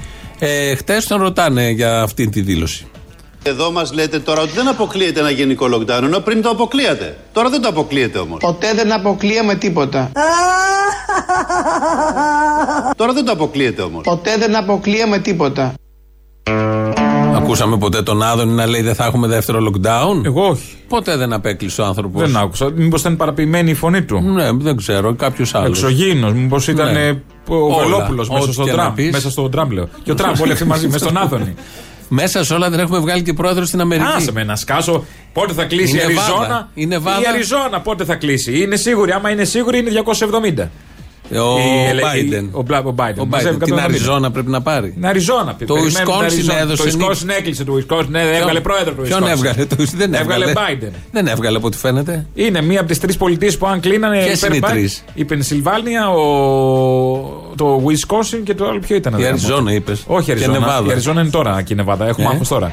[0.45, 2.87] Ε, Χτες τον ρωτάνε για αυτή τη δήλωση.
[3.43, 7.17] Εδώ μας λέτε τώρα ότι δεν αποκλείεται ένα γενικό lockdown, ενώ πριν το αποκλείατε.
[7.31, 8.39] Τώρα δεν το αποκλείεται όμως.
[8.39, 10.11] Ποτέ δεν αποκλείαμε τίποτα.
[12.97, 14.03] Τώρα δεν το αποκλείεται όμως.
[14.03, 15.73] Ποτέ δεν αποκλείαμε τίποτα.
[17.53, 20.25] Ακούσαμε ποτέ τον Άδωνη να λέει δεν θα έχουμε δεύτερο lockdown.
[20.25, 20.75] Εγώ όχι.
[20.87, 22.21] Ποτέ δεν απέκλεισε ο άνθρωπος.
[22.21, 22.71] Δεν άκουσα.
[22.75, 25.67] Μήπως ήταν παραποιημένη η φωνή του; Ναι, δεν ξέρω, κάποιος άλλος.
[25.83, 26.33] Εξωγήινος.
[26.33, 26.99] Μήπως ήταν Ναι.
[27.07, 27.09] ε,
[27.49, 27.75] ο Όλα.
[27.83, 28.93] Βελόπουλος μέσα Ό,τι στο και να τραμ.
[28.93, 29.11] πεις.
[29.11, 29.87] Μέσα στο τραμ, λέω.
[30.03, 31.53] Και ο Τραμπ, όλοι αυτοί μαζί, μέσα στον Άδωνη.
[32.07, 34.07] Μέσα σε όλα δεν έχουμε βγάλει και πρόεδρο στην Αμερική.
[34.15, 35.03] Άσε με να σκάσω.
[35.33, 36.33] Πότε θα κλείσει Η η Νεβάδα.
[36.35, 36.69] Αριζόνα.
[36.73, 37.19] Η Νεβάδα.
[37.21, 39.11] Η Αριζόνα πότε θα κλείσει; Είναι σίγουρη.
[39.11, 39.89] Άμα είναι σίγουρη είναι
[40.59, 40.69] 270.
[41.39, 42.43] Ο Η ελε- Biden.
[42.43, 43.13] η- Ο Μπλα- ο Biden.
[43.17, 43.63] Ο Μαζεύει Biden.
[43.63, 43.83] Την 170.
[43.83, 44.89] Αριζόνα πρέπει να πάρει.
[44.91, 45.55] Την Αριζόνα.
[45.67, 46.97] Το Wisconsin έδωσε Το νίκη.
[47.09, 47.63] Wisconsin έκλεισε.
[47.63, 48.93] Το Wisconsin ναι, έβγαλε πρόεδρο.
[48.93, 49.27] το Ποιον Wisconsin.
[49.27, 50.45] έβγαλε, το δεν έβγαλε.
[50.45, 50.91] Έβγαλε Biden.
[51.11, 52.25] Δεν έβγαλε από ό,τι φαίνεται.
[52.33, 54.23] Είναι μία από τις τρεις πολιτείες που αν κλείνανε.
[54.23, 54.71] Ποιες υπέρ είναι οι Biden.
[54.71, 56.23] τρεις; Η Πενσιλβάνια, ο...
[57.55, 59.13] το Wisconsin και το άλλο ποιο ήταν.
[59.17, 59.69] Η ρε, Αριζόνα γάμο.
[59.69, 60.03] είπες.
[60.07, 60.59] Όχι, η Και Αριζόνα.
[60.59, 60.87] Νεβάδα.
[60.87, 62.07] Η Αριζόνα είναι τώρα και η Νεβάδα.
[62.07, 62.71] Έχουμε Ε; άγχος τώρα.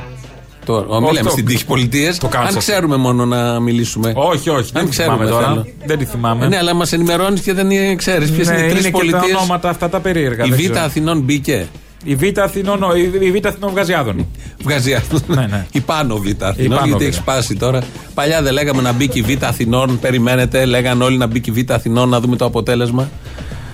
[0.64, 2.12] Τώρα, Όχι, μιλάμε το- στην τύχη πολιτείε.
[2.20, 2.46] το Kansas.
[2.48, 4.12] Αν ξέρουμε μόνο να μιλήσουμε.
[4.16, 4.70] Όχι, όχι.
[4.74, 5.46] Αν Δεν τη θυμάμαι ξέρουμε τώρα.
[5.48, 5.66] θέλω.
[5.86, 6.44] Δεν τη θυμάμαι.
[6.44, 8.96] Ε, Ναι, αλλά μας ενημερώνεις και δεν ξέρεις ποιες Ναι, είναι οι τρεις και τα
[8.98, 9.34] πολιτείες.
[9.36, 10.44] ονόματα αυτά τα περίεργα.
[10.44, 10.80] Η δεν Β' ξέρω.
[10.84, 11.66] Αθηνών μπήκε.
[12.04, 14.28] Η Β' Αθηνών, ο- η η Β' Αθηνών βγάζει άδωνη.
[14.62, 15.66] Βγάζει Ναι, ναι.
[15.72, 17.06] Η πάνω Β' Η Αθηνών, πάνω γιατί Β'.
[17.06, 17.82] έχει σπάσει τώρα.
[18.14, 19.98] Παλιά δεν λέγαμε να μπει και η Β' Αθηνών.
[20.00, 23.08] Περιμένετε, λέγαν όλοι να μπει και η Β' Αθηνών να δούμε το αποτέλεσμα.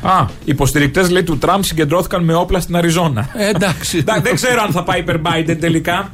[0.03, 3.29] Α, υποστηρικτές λέει του Τραμπ συγκεντρώθηκαν με όπλα στην Αριζόνα.
[3.37, 3.99] Ε, εντάξει.
[3.99, 6.11] Εντάξει, δεν ξέρω αν θα πάει υπέρ Biden τελικά.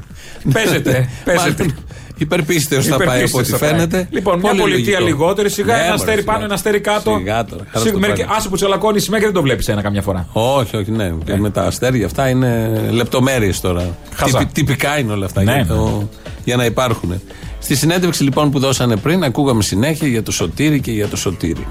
[0.52, 1.08] Παίζεται.
[1.24, 1.62] Παίζεται.
[1.62, 1.74] Μάλλον
[2.16, 3.70] Υπερπίστεως θα πάει από Υπερπίστεως ό,τι θα πάει.
[3.70, 4.06] φαίνεται.
[4.10, 5.04] Λοιπόν, μια Πολύ πολιτεία λογικό.
[5.18, 6.32] λιγότερη, σιγά Ναι, ένα μωρέ, αστέρι σιγά.
[6.32, 7.14] πάνω, ένα αστέρι κάτω.
[7.18, 7.62] Σιγά τώρα.
[7.66, 8.36] χαρά Σιγά, στο μερικέ- πάλι.
[8.38, 10.26] Άσε που τσαλακώνει η σημαία και δεν το βλέπεις ένα καμιά φορά.
[10.32, 11.12] Όχι, όχι, ναι.
[11.24, 13.96] Και με τα αστέρια αυτά είναι λεπτομέρειες τώρα.
[14.14, 14.38] Χαζά.
[14.38, 15.66] Τυπι- τυπικά είναι όλα αυτά Ναι, για, ναι.
[15.68, 16.08] το-
[16.44, 17.20] για να υπάρχουν.
[17.58, 21.66] Στη συνέντευξη λοιπόν που δώσανε πριν, ακούγαμε συνέχεια για το σωτήρι και για το σωτήρι.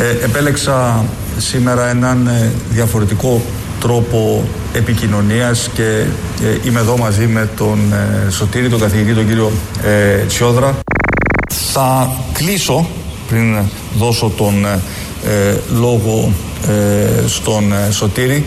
[0.00, 1.04] Ε, επέλεξα
[1.38, 3.40] σήμερα έναν ε, διαφορετικό
[3.80, 6.04] τρόπο επικοινωνίας και
[6.42, 9.52] ε, είμαι εδώ μαζί με τον ε, Σωτήρη, τον καθηγητή, τον κύριο
[9.84, 10.78] ε, Τσιόδρα.
[11.72, 12.86] Θα κλείσω
[13.28, 13.56] πριν
[13.98, 14.80] δώσω τον ε,
[15.24, 16.32] ε, λόγο
[16.68, 18.46] ε, στον ε, Σωτήρη.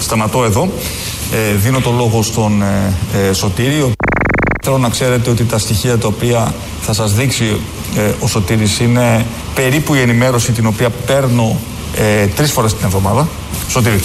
[0.00, 0.68] Σταματώ εδώ.
[1.32, 3.92] Ε, δίνω το λόγο στον ε, ε, Σωτήρη.
[4.62, 7.60] Θέλω να ξέρετε ότι τα στοιχεία τα οποία θα σας δείξει
[7.96, 11.56] ε, ο Σωτήρης είναι περίπου η ενημέρωση την οποία παίρνω
[11.96, 13.28] ε, τρεις φορές την εβδομάδα.
[13.68, 14.00] Σωτήρη.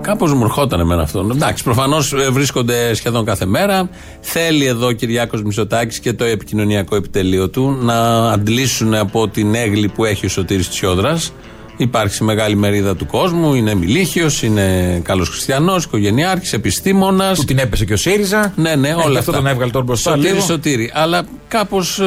[0.00, 1.28] Κάπως μου ερχόταν εμένα αυτό.
[1.32, 3.88] Εντάξει, προφανώς βρίσκονται σχεδόν κάθε μέρα.
[4.20, 9.88] Θέλει εδώ ο Κυριάκος Μητσοτάκης και το επικοινωνιακό επιτελείο του να αντλήσουν από την έγκλη
[9.88, 11.32] που έχει ο Σωτήρης Τσιόδρας.
[11.80, 13.54] Υπάρχει σε μεγάλη μερίδα του κόσμου.
[13.54, 17.38] Είναι μιλίχιο, είναι καλός χριστιανός, οικογενειάρχης, επιστήμονας.
[17.38, 18.52] Του την έπεσε και ο ΣΥΡΙΖΑ.
[18.56, 19.18] Ναι, ναι, Ε, όλα και αυτά.
[19.18, 20.10] αυτό τον έβγαλε τώρα μπροστά.
[20.10, 20.44] Σωτήρη, λίγο.
[20.44, 20.90] σωτήρη.
[20.94, 22.00] Αλλά κάπως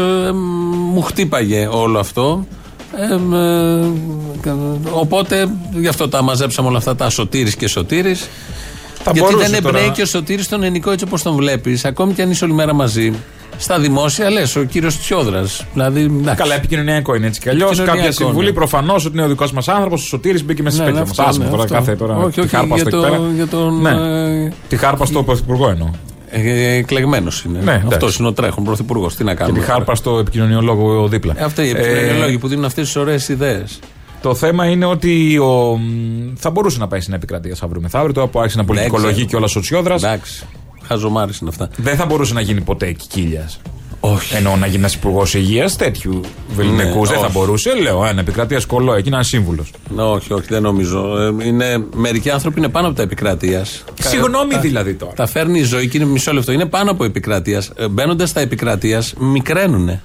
[0.93, 2.45] μου χτύπαγε όλο αυτό.
[3.11, 4.49] Ε, μ, ε,
[4.91, 5.49] οπότε
[5.79, 8.27] γι' αυτό τα μαζέψαμε όλα αυτά τα σωτήρης και σωτήρης
[9.03, 11.85] Θα Γιατί μπορούσε δεν τώρα- εμπνέει και ο Σωτήρης τον ενικό έτσι όπως τον βλέπεις,
[11.85, 13.13] ακόμη κι αν είσαι όλη μέρα μαζί.
[13.57, 15.65] Στα δημόσια λες, ο κύριος Τσιόδρας.
[15.73, 16.35] Δηλαδή, εντάξει.
[16.35, 17.69] Καλά, επικοινωνιακό είναι έτσι κι αλλιώς.
[17.69, 18.53] Επικοινωνιακό, Κάποια συμβουλή ναι.
[18.53, 21.23] προφανώς ότι είναι ο δικός μας άνθρωπος, ο Σωτήρης μπήκε μέσα Ναι, στη ναι, σπίτια
[21.23, 21.29] αυτό, μα.
[21.29, 21.75] Άσχημα ναι, τώρα, αυτό.
[21.75, 22.15] κάθε τώρα.
[22.17, 23.29] Όχι, τη όχι, χάρπα για στο εκεί το- πέρα.
[23.35, 23.89] για τον, Ναι.
[24.45, 25.89] ε, Τη χάρπα στο πρωθυπουργό εννοώ.
[26.29, 27.59] Ε, Εκλεγμένος είναι.
[27.63, 28.17] Ναι, Αυτός εντάξει.
[28.19, 29.15] είναι ο τρέχον πρωθυπουργός.
[29.15, 29.59] Τι να Και κάνουμε.
[29.59, 31.33] τη χάρπα στο επικοινωνιολόγο δίπλα.
[31.37, 33.79] Ε, Αυτοί οι Ε, επικοινωνιολόγοι που δίνουν αυτές τις ωραίες ιδέες.
[34.21, 38.13] Το θέμα είναι ότι ο, μ, θα μπορούσε να πάει στην επικρατεία αύριο μεθαύριο.
[38.13, 39.27] Τώρα που άρχισε να πολιτικολογεί ξέρω.
[39.27, 40.03] και όλα ο Τσιόδρας.
[40.03, 40.45] Εντάξει.
[40.83, 41.69] Χαζομάρε είναι αυτά.
[41.77, 43.49] Δεν θα μπορούσε να γίνει ποτέ κικίλια.
[44.03, 44.35] Όχι.
[44.35, 46.21] Εννοώ να γίνει ένας υπουργός υγείας τέτοιου
[46.55, 47.01] βεληνικού.
[47.01, 47.37] Ναι, δεν θα όχι.
[47.37, 47.73] μπορούσε.
[47.81, 49.71] Λέω, ένα επικρατείας σκολό, εκεί ένα σύμβουλος.
[49.95, 51.17] Όχι, όχι, δεν νομίζω.
[51.17, 53.83] Ε, Είναι, μερικοί άνθρωποι είναι πάνω από τα επικρατείας.
[53.99, 55.13] Συγγνώμη δηλαδή τώρα.
[55.13, 56.51] Τα φέρνει η ζωή και είναι μισό λεπτό.
[56.51, 57.71] Είναι πάνω από επικρατείας.
[57.89, 59.99] Μπαίνοντας στα επικρατείας, μικραίνουν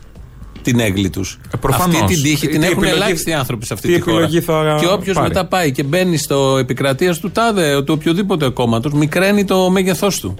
[0.70, 1.38] την έγκλη τους.
[1.54, 2.00] Ε, προφανώς.
[2.00, 4.16] Αυτή την τύχη Τι την έχουν επιλογή- ελάχιστοι άνθρωποι σε αυτή τι τη χώρα.
[4.16, 5.28] επιλογή θα και όποιος πάρει.
[5.28, 10.34] μετά πάει και μπαίνει στο επικρατείας του τάδε, του οποιοδήποτε κόμματο, μικραίνει το μέγεθός του.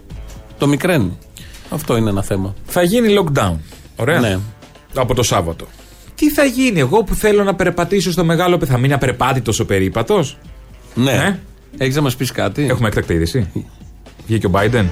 [0.58, 1.18] Το μικραίνει.
[1.70, 2.54] Αυτό είναι ένα θέμα.
[2.64, 3.54] Θα γίνει lockdown.
[3.96, 4.20] Ωραία.
[4.20, 4.38] Ναι.
[4.94, 5.66] Από το Σάββατο.
[6.14, 9.64] Τι θα γίνει, εγώ που θέλω να περπατήσω στο μεγάλο πε- θα μείνει απερπάτητος ο
[9.66, 10.38] περίπατος;
[10.94, 11.12] Ναι.
[11.12, 11.38] Ε;
[11.78, 13.50] Έχεις να μας πεις κάτι; Έχουμε έκτακτη είδηση.
[14.26, 14.84] Βγήκε ο Biden.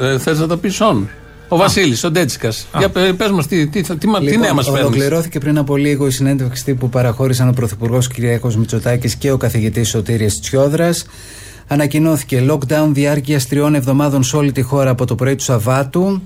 [0.00, 0.96] Ε, Θες να το πεις on;
[1.52, 2.66] Ο Βασίλης, ο Ντέτσικας.
[2.78, 5.58] Για πε μας, τι, τι, τι, τι, μα- τι Λοιπόν, νέα μας φέρνεις; Ολοκληρώθηκε πριν
[5.58, 8.12] από λίγο η συνέντευξη που παραχώρησαν ο Πρωθυπουργός κ.
[8.56, 11.06] Μητσοτάκης και ο καθηγητής Σωτήρης Τσιόδρας.
[11.72, 16.22] Ανακοινώθηκε lockdown διάρκειας τριών εβδομάδων σε όλη τη χώρα από το πρωί του Σαββάτου.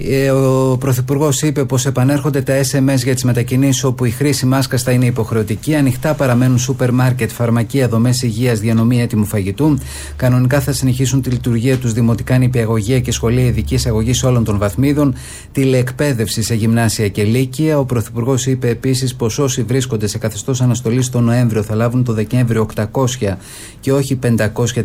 [0.00, 4.82] Ε, Ο Πρωθυπουργός είπε πως επανέρχονται τα SMS για τις μετακινήσεις όπου η χρήση μάσκας
[4.82, 5.74] θα είναι υποχρεωτική.
[5.74, 9.78] Ανοιχτά παραμένουν σούπερ μάρκετ, φαρμακεία, δομές υγείας, διανομή έτοιμου φαγητού.
[10.16, 15.14] Κανονικά θα συνεχίσουν τη λειτουργία τους δημοτικά νηπιαγωγεία και σχολεία ειδικής αγωγής όλων των βαθμίδων.
[15.52, 17.78] Τηλεεκπαίδευση σε γυμνάσια και λύκεια.
[17.78, 22.12] Ο Πρωθυπουργός είπε επίσης πως όσοι βρίσκονται σε καθεστώς αναστολής τον Νοέμβριο θα λάβουν το
[22.12, 23.36] Δεκέμβριο 800
[23.80, 24.16] και όχι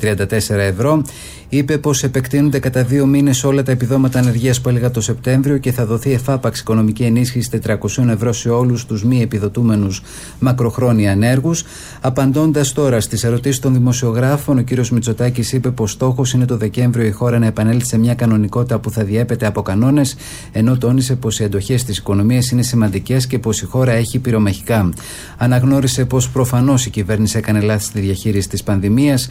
[0.03, 1.01] 534 ευρώ.
[1.49, 5.71] Είπε πως επεκτείνονται κατά δύο μήνες όλα τα επιδόματα ανεργίας που έλεγα το Σεπτέμβριο και
[5.71, 10.01] θα δοθεί εφάπαξ οικονομική ενίσχυση 400 ευρώ σε όλους τους μη επιδοτούμενους
[10.39, 11.63] μακροχρόνια ανέργους.
[12.01, 14.87] Απαντώντας τώρα στις ερωτήσεις των δημοσιογράφων, ο κ.
[14.87, 18.91] Μητσοτάκης είπε πως στόχος είναι το Δεκέμβριο η χώρα να επανέλθει σε μια κανονικότητα που
[18.91, 20.15] θα διέπεται από κανόνες,
[20.51, 24.89] ενώ τόνισε πως οι αντοχέ της οικονομίας είναι σημαντικές και πως η χώρα έχει πυρομαχικά.
[25.37, 29.29] Αναγνώρισε πως προφανώς η κυβέρνηση έκανε λάθη στη διαχείριση της πανδημίας.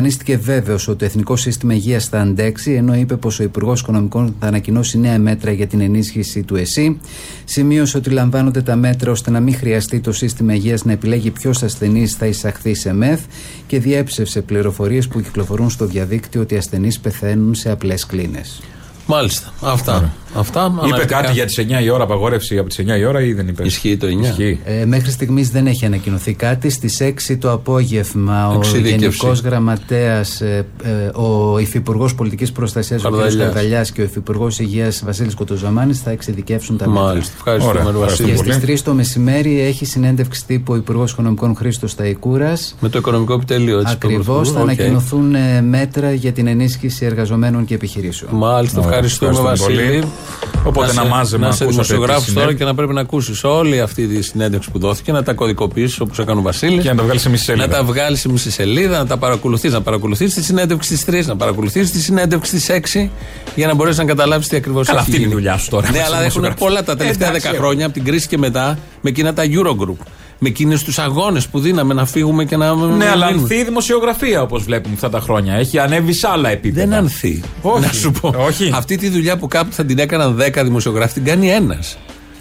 [0.00, 4.34] Εμφανίστηκε βέβαιος ότι το Εθνικό Σύστημα Υγείας θα αντέξει, ενώ είπε πως ο Υπουργός Οικονομικών
[4.40, 7.00] θα ανακοινώσει νέα μέτρα για την ενίσχυση του ΕΣΥ.
[7.44, 11.62] Σημείωσε ότι λαμβάνονται τα μέτρα ώστε να μην χρειαστεί το σύστημα υγείας να επιλέγει ποιος
[11.62, 13.20] ασθενής θα εισαχθεί σε ΜΕΘ
[13.66, 18.60] και διέψευσε πληροφορίες που κυκλοφορούν στο διαδίκτυο ότι οι ασθενείς πεθαίνουν σε απλές κλίνες.
[19.06, 19.52] Μάλιστα.
[19.62, 20.14] Αυτά.
[20.34, 21.20] Αυτά Είπε αναλυτικά.
[21.20, 23.62] κάτι για τις 9 η ώρα, απαγόρευση από τις 9 η ώρα ή δεν είπε;
[23.64, 24.10] Ισχύει το 9.
[24.28, 24.60] Ισχύει.
[24.64, 26.70] Ε, μέχρι στιγμής δεν έχει ανακοινωθεί κάτι.
[26.70, 28.96] Στις 6 το απόγευμα ο Εξειδίκευση.
[28.98, 30.88] Γενικός Γραμματέας, ε, ε,
[31.20, 33.12] ο Υφυπουργός Πολιτικής Προστασίας ο κ.
[33.12, 33.36] Καρδαλιάς.
[33.36, 37.02] Καρδαλιάς και ο Υφυπουργός Υγείας Βασίλης Κοτοζαμάνη θα εξειδικεύσουν τα μέτρα.
[37.04, 37.32] Μάλιστα.
[37.36, 38.28] Ευχαριστούμε, Ωραία, Βασίλη.
[38.28, 38.52] Και Πολύ.
[38.52, 42.74] στις 3 το μεσημέρι έχει συνέντευξη τύπου ο Υπουργός Οικονομικών Χρήστος Ταϊκούρας.
[42.80, 43.96] Με το οικονομικό επιτελείο, έτσι.
[43.98, 44.62] το Ακριβώς θα Πρωθυπουργό.
[44.62, 44.80] Οκ.
[44.80, 48.30] ανακοινωθούν ε, μέτρα για την ενίσχυση εργαζομένων και επιχειρήσεων.
[48.34, 50.04] Μάλιστα, Ωραία, ευχαριστούμε, ευχαριστούμε Βασίλη.
[50.52, 50.64] Πολύ.
[50.64, 52.58] Οπότε ένα σε- μάζεμα Να σε ακούσατε δημοσιογράφος τι τώρα συνέβη.
[52.58, 56.18] και να πρέπει να ακούσεις όλη αυτή τη συνέντευξη που δόθηκε, να τα κωδικοποιήσεις όπως
[56.18, 56.82] έκανε ο Βασίλης.
[56.82, 57.66] Και να τα βγάλεις σε μισή σελίδα.
[57.66, 61.26] Να τα βγάλεις σε μισή σελίδα, να τα παρακολουθείς, να παρακολουθείς τη συνέντευξη τη 3,
[61.26, 63.10] να παρακολουθείς τη συνέντευξη τη 6,
[63.54, 65.34] για να μπορέσεις να καταλάβεις τι ακριβώς έχει Καλά, αυτή είναι η γίνει.
[65.40, 65.90] δουλειά σου τώρα.
[65.90, 66.58] Ναι, Είσαι αλλά έχουν δημοσιογράφος.
[66.66, 67.62] πολλά τα τελευταία Εντάξει, 10 έχω.
[67.62, 69.96] χρόνια, από την κρίση και μετά, με εκείνα τα Eurogroup.
[70.42, 72.74] Με εκείνες τους αγώνες που δίναμε να φύγουμε και να.
[72.74, 73.42] Ναι, να αλλά μείνουμε.
[73.42, 75.54] ανθεί η δημοσιογραφία όπως βλέπουμε αυτά τα χρόνια.
[75.54, 76.86] Έχει ανέβει σε άλλα επίπεδα.
[76.86, 77.42] Δεν ανθεί.
[77.62, 77.86] Όχι.
[77.86, 78.34] Να σου πω.
[78.38, 78.70] Όχι.
[78.74, 81.98] Αυτή τη δουλειά που κάπου θα την έκαναν 10 δημοσιογράφοι την κάνει ένας.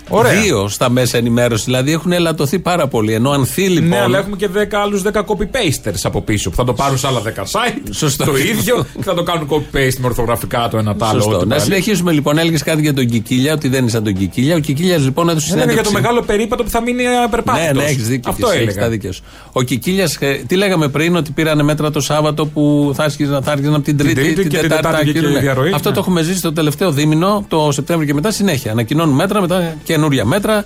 [0.10, 0.42] Ωραία.
[0.42, 1.66] Δύο στα μέσα ενημέρωσης.
[1.66, 3.14] Δηλαδή έχουν ελαττωθεί πάρα πολύ.
[3.14, 3.90] Ενώ ανθεί λοιπόν.
[3.90, 7.08] Ναι, αλλά έχουμε και 10 άλλους 10 copy-pasters από πίσω που θα το πάρουν σε
[7.08, 7.82] άλλα 10 site.
[7.92, 8.24] Σωστό.
[8.26, 11.22] Το ίδιο και θα το κάνουν copy-paste με ορθογραφικά το ένα το άλλο.
[11.22, 11.36] Σωστό.
[11.38, 11.62] ό,τι Να πάλι.
[11.62, 12.38] συνεχίσουμε λοιπόν.
[12.38, 14.56] Έλεγες κάτι για τον Κικίλια, ότι δεν είναι σαν τον Κικίλια.
[14.56, 16.14] Ο Κικίλιας λοιπόν έδωσε Δεν είναι για το συνέντευξη.
[16.16, 17.68] μεγάλο περίπατο που θα μείνει απερπάτητος.
[17.76, 18.32] Ναι, ναι, έχεις δίκιο.
[18.32, 18.86] Αυτό και εσύ, έχεις έλεγα.
[18.86, 19.24] τα δίκια σου.
[19.52, 20.18] Ο Κικίλιας,
[20.48, 23.98] τι λέγαμε πριν, ότι πήρανε μέτρα το Σάββατο που θα άρχιζαν θα άρχιζαν από την
[23.98, 25.40] Τρίτη, Τρίτη και την Τετάρτη Άκυρη, βγήκε η ναι.
[25.40, 25.96] διαρροή, Αυτό ναι.
[25.96, 28.72] το έχουμε ζήσει το τελευταίο δίμηνο, το Σεπτέμβριο και μετά συνέχεια.
[28.72, 30.66] Ανακοινώνουν μέτρα, μετά καινούρια μέτρα.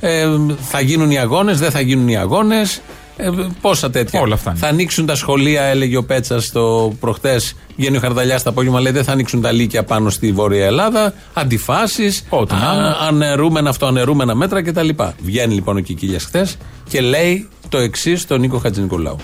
[0.00, 0.26] Ε,
[0.70, 2.80] θα γίνουν οι αγώνες, δεν θα γίνουν οι αγώνες.
[3.16, 3.28] Ε,
[3.60, 4.20] πόσα τέτοια.
[4.20, 4.58] Όλα αυτά είναι.
[4.58, 7.56] Θα ανοίξουν τα σχολεία, έλεγε ο Πέτσας το προχτές.
[7.76, 11.14] Βγαίνει ο Χαρδαλιά το απόγευμα, λέει δεν θα ανοίξουν τα λύκεια πάνω στη Βόρεια Ελλάδα.
[11.32, 12.96] Αντιφάσεις, Ό,τι να είναι.
[13.08, 14.88] ανερούμενα, αυτοανερούμενα μέτρα κτλ.
[15.22, 16.56] Βγαίνει λοιπόν ο Κικίλιας χθες
[16.88, 19.16] και λέει το εξής στον Νίκο Χατζηνικολάου.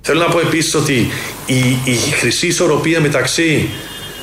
[0.00, 1.06] Θέλω να πω επίσης ότι
[1.46, 3.68] η, η χρυσή ισορροπία μεταξύ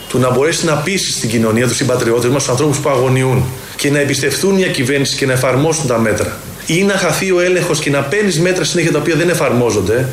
[0.10, 3.44] του να μπορέσει να πείσει την κοινωνία, του συμπατριώτες μας, τους ανθρώπους που αγωνιούν
[3.78, 7.80] και να εμπιστευτούν μια κυβέρνηση και να εφαρμόσουν τα μέτρα ή να χαθεί ο έλεγχος
[7.80, 10.08] και να παίρνεις μέτρα συνέχεια τα οποία δεν εφαρμόζονται.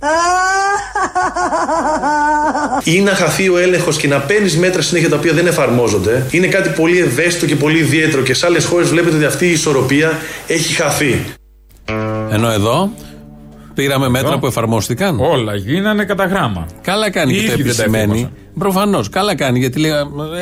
[2.94, 6.46] ή να χαθεί ο έλεγχος και να παίρνεις μέτρα συνέχεια τα οποία δεν εφαρμόζονται, είναι
[6.46, 8.22] κάτι πολύ ευαίσθητο και πολύ ιδιαίτερο.
[8.22, 11.24] Και σε άλλες χώρες βλέπετε ότι αυτή η ισορροπία έχει χαθεί.
[12.30, 12.90] Ενώ εδώ
[13.74, 15.20] πήραμε μέτρα που εφαρμόστηκαν.
[15.20, 16.66] Όλα γίνανε κατά γράμμα.
[16.82, 18.12] Καλά κάνει Οι και τα ίδιοι δεν τα επισημαίνει.
[18.12, 18.32] εφήρμοσαν.
[18.58, 19.08] Προφανώς.
[19.08, 19.90] Καλά κάνει γιατί λέει,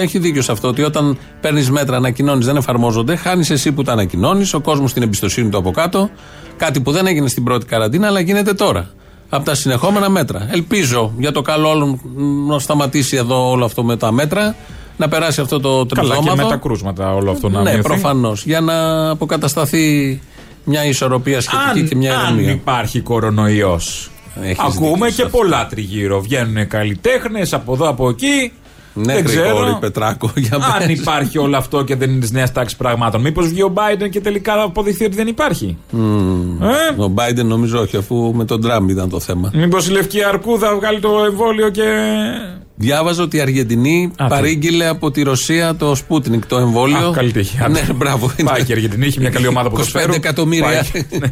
[0.01, 3.93] έχει δίκιο σε αυτό ότι όταν παίρνεις μέτρα, ανακοινώνεις, δεν εφαρμόζονται, χάνεις εσύ που τα
[3.93, 6.11] ανακοινώνεις, ο κόσμος την εμπιστοσύνη του από κάτω.
[6.57, 8.91] Κάτι που δεν έγινε στην πρώτη καραντίνα, αλλά γίνεται τώρα.
[9.29, 10.49] Από τα συνεχόμενα μέτρα.
[10.51, 12.01] Ελπίζω για το καλό όλων
[12.49, 14.55] να σταματήσει εδώ όλο αυτό με τα μέτρα,
[14.97, 16.43] να περάσει αυτό το Καλά και τριφθώματο.
[16.43, 17.83] με τα κρούσματα όλο αυτό να Ναι, μειωθεί.
[17.89, 18.45] προφανώς.
[18.45, 20.21] Για να αποκατασταθεί
[20.65, 22.53] μια ισορροπία σχετική Αν, και μια αν ηρεμία.
[22.53, 24.11] υπάρχει κορονοϊός
[24.43, 25.39] Έχεις Ακούμε δίκιο σε και αυτό.
[25.39, 26.21] πολλά τριγύρω.
[26.21, 28.53] Βγαίνουν καλλιτέχνες από εδώ από εκεί.
[28.95, 29.79] Ναι, δεν Γρηγόρη ξέρω.
[29.81, 30.99] Πετράκο, για Αν πες.
[30.99, 33.21] υπάρχει όλο αυτό και δεν είναι της νέας τάξης πραγμάτων.
[33.21, 35.77] Μήπως βγει ο Biden και τελικά αποδειχθεί ότι δεν υπάρχει;
[36.63, 39.51] Ε; Ο Biden νομίζω όχι, αφού με τον Τραμπ ήταν το θέμα.
[39.55, 41.83] Μήπως η Λευκή Αρκούδα βγάλει το εμβόλιο και.
[42.77, 44.31] Διάβαζα ότι η Αργεντινή Α, τι.
[44.35, 47.09] παρήγγειλε από τη Ρωσία το Sputnik, το εμβόλιο.
[47.09, 47.59] Α, καλή τύχη.
[47.63, 47.81] Άντε.
[47.87, 48.31] Ναι, μπράβο.
[48.45, 50.13] Πάει και η Αργεντινή, έχει μια καλή ομάδα 25 ποδοσφαίρου.
[50.13, 51.23] εκατομμύρια, Πάει.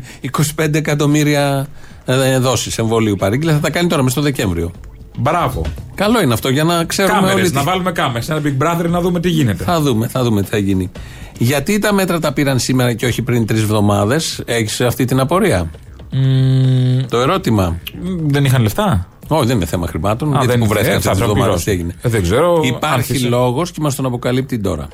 [0.69, 1.67] 25 εκατομμύρια
[2.05, 3.53] ε, δόσεις εμβολίου παρήγγειλε.
[3.53, 4.71] Θα τα κάνει τώρα, μες στο Δεκέμβριο.
[5.19, 5.63] Μπράβο.
[5.95, 7.51] Καλό είναι αυτό για να ξέρουμε Κάμερες, όλοι.
[7.53, 8.29] να τι- βάλουμε κάμερες.
[8.29, 9.65] Ένα Big Brother να δούμε τι γίνεται.
[9.65, 10.91] Θα δούμε, θα δούμε τι θα γίνει.
[11.39, 15.71] Γιατί τα μέτρα τα πήραν σήμερα και όχι πριν τρεις εβδομάδες, έχεις αυτή την απορία;
[16.13, 17.79] Μμμ, Το ερώτημα.
[18.27, 20.29] δεν είχαν λεφτά; Όχι, δεν είναι θέμα χρημάτων.
[20.29, 20.73] Α, γιατί δεν που είναι.
[20.75, 21.65] βρέθηκαν Ε, αυτέ θα τι το εβδομάδε, πληρώσω.
[21.65, 23.29] τι έγινε; Ε, δεν ξέρω, Υπάρχει άρχισε.
[23.29, 24.89] λόγος και μας τον αποκαλύπτει τώρα.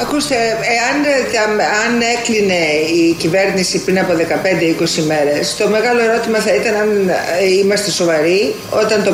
[0.00, 0.34] Ακούστε,
[0.76, 0.96] εάν
[1.32, 2.60] τα- αν έκλεινε
[2.94, 8.54] η κυβέρνηση πριν από 15-20 μέρες, το μεγάλο ερώτημα θα ήταν αν ε, είμαστε σοβαροί
[8.70, 9.12] όταν το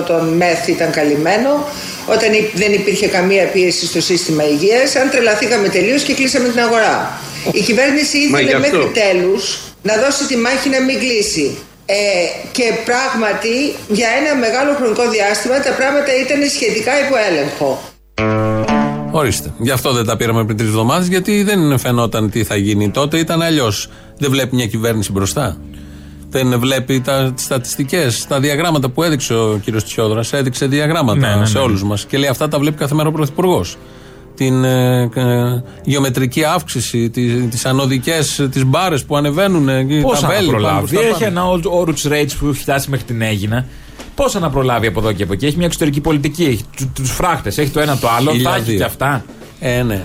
[0.00, 1.68] 50% των μεθ ήταν καλυμμένο,
[2.06, 6.60] όταν υ- δεν υπήρχε καμία πίεση στο σύστημα υγείας, αν τρελαθήκαμε τελείως και κλείσαμε την
[6.60, 7.20] αγορά.
[7.52, 8.76] Η κυβέρνηση Μα ήθελε γι' αυτό.
[8.78, 11.56] μέχρι τέλους να δώσει τη μάχη να μην κλείσει.
[11.86, 11.94] Ε,
[12.52, 17.91] και πράγματι για ένα μεγάλο χρονικό διάστημα τα πράγματα ήταν σχετικά υπό έλεγχο.
[19.14, 19.52] Ορίστε.
[19.58, 23.18] Γι' αυτό δεν τα πήραμε πριν τρεις εβδομάδες, γιατί δεν φαινόταν τι θα γίνει τότε.
[23.18, 23.88] Ήταν αλλιώς.
[24.18, 25.56] Δεν βλέπει μια κυβέρνηση μπροστά.
[26.30, 30.32] Δεν βλέπει τα στατιστικές, τα διαγράμματα που έδειξε ο κύριος Τσιόδρας.
[30.32, 31.46] Έδειξε διαγράμματα Ναι, ναι, ναι.
[31.46, 32.04] σε όλους μας.
[32.04, 33.76] Και λέει αυτά τα βλέπει κάθε μέρα ο Πρωθυπουργός.
[34.34, 39.68] Την ε, ε, γεωμετρική αύξηση, τις τις ανωδικές, τις μπάρες που ανεβαίνουν.
[39.68, 40.74] ε, και Πώς τα να βέλη που προλάβει.
[40.74, 41.58] πάνε προς τα Έχει πάνω.
[41.60, 43.66] ένα όρουξ rates που έχει φτάσει μέχρι την Έγινα.
[44.14, 46.44] Πώ να προλάβει από εδώ και από εκεί; Έχει μια εξωτερική πολιτική.
[46.44, 47.58] Έχει του φράχτες.
[47.58, 48.30] Έχει το ένα το άλλο.
[48.30, 48.76] Θα Χίλια έχει δύο.
[48.76, 49.24] και αυτά.
[49.60, 50.04] Ε, ναι.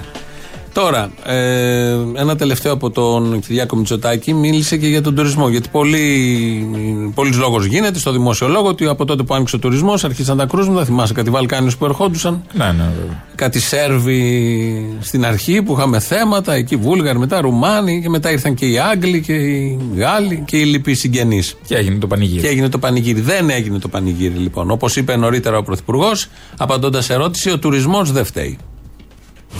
[0.77, 5.49] Τώρα, ε, ένα τελευταίο από τον Κυριάκο Μητσοτάκη μίλησε και για τον τουρισμό.
[5.49, 10.03] Γιατί πολλοί πολλής λόγος γίνεται στο δημόσιο λόγο ότι από τότε που άνοιξε ο τουρισμός
[10.03, 10.85] αρχίσαν τα κρούσματα.
[10.85, 12.43] Θυμάσαι κάτι Βαλκάνιους που ερχόντουσαν.
[12.53, 13.23] Ναι, ναι, βέβαια.
[13.35, 16.53] Κάτι Σέρβοι στην αρχή που είχαμε θέματα.
[16.53, 20.63] Εκεί Βούλγαροι, μετά Ρουμάνοι και μετά ήρθαν και οι Άγγλοι και οι Γάλλοι και οι
[20.63, 21.55] λοιποί συγγενείς.
[21.67, 22.41] Και έγινε το πανηγύρι.
[22.41, 23.21] Και έγινε το πανηγύρι.
[23.21, 24.71] Δεν έγινε το πανηγύρι λοιπόν.
[24.71, 28.57] Όπως είπε νωρίτερα ο Πρωθυπουργός, απαντώντας σε ερώτηση, ο τουρισμός δεν φταίει.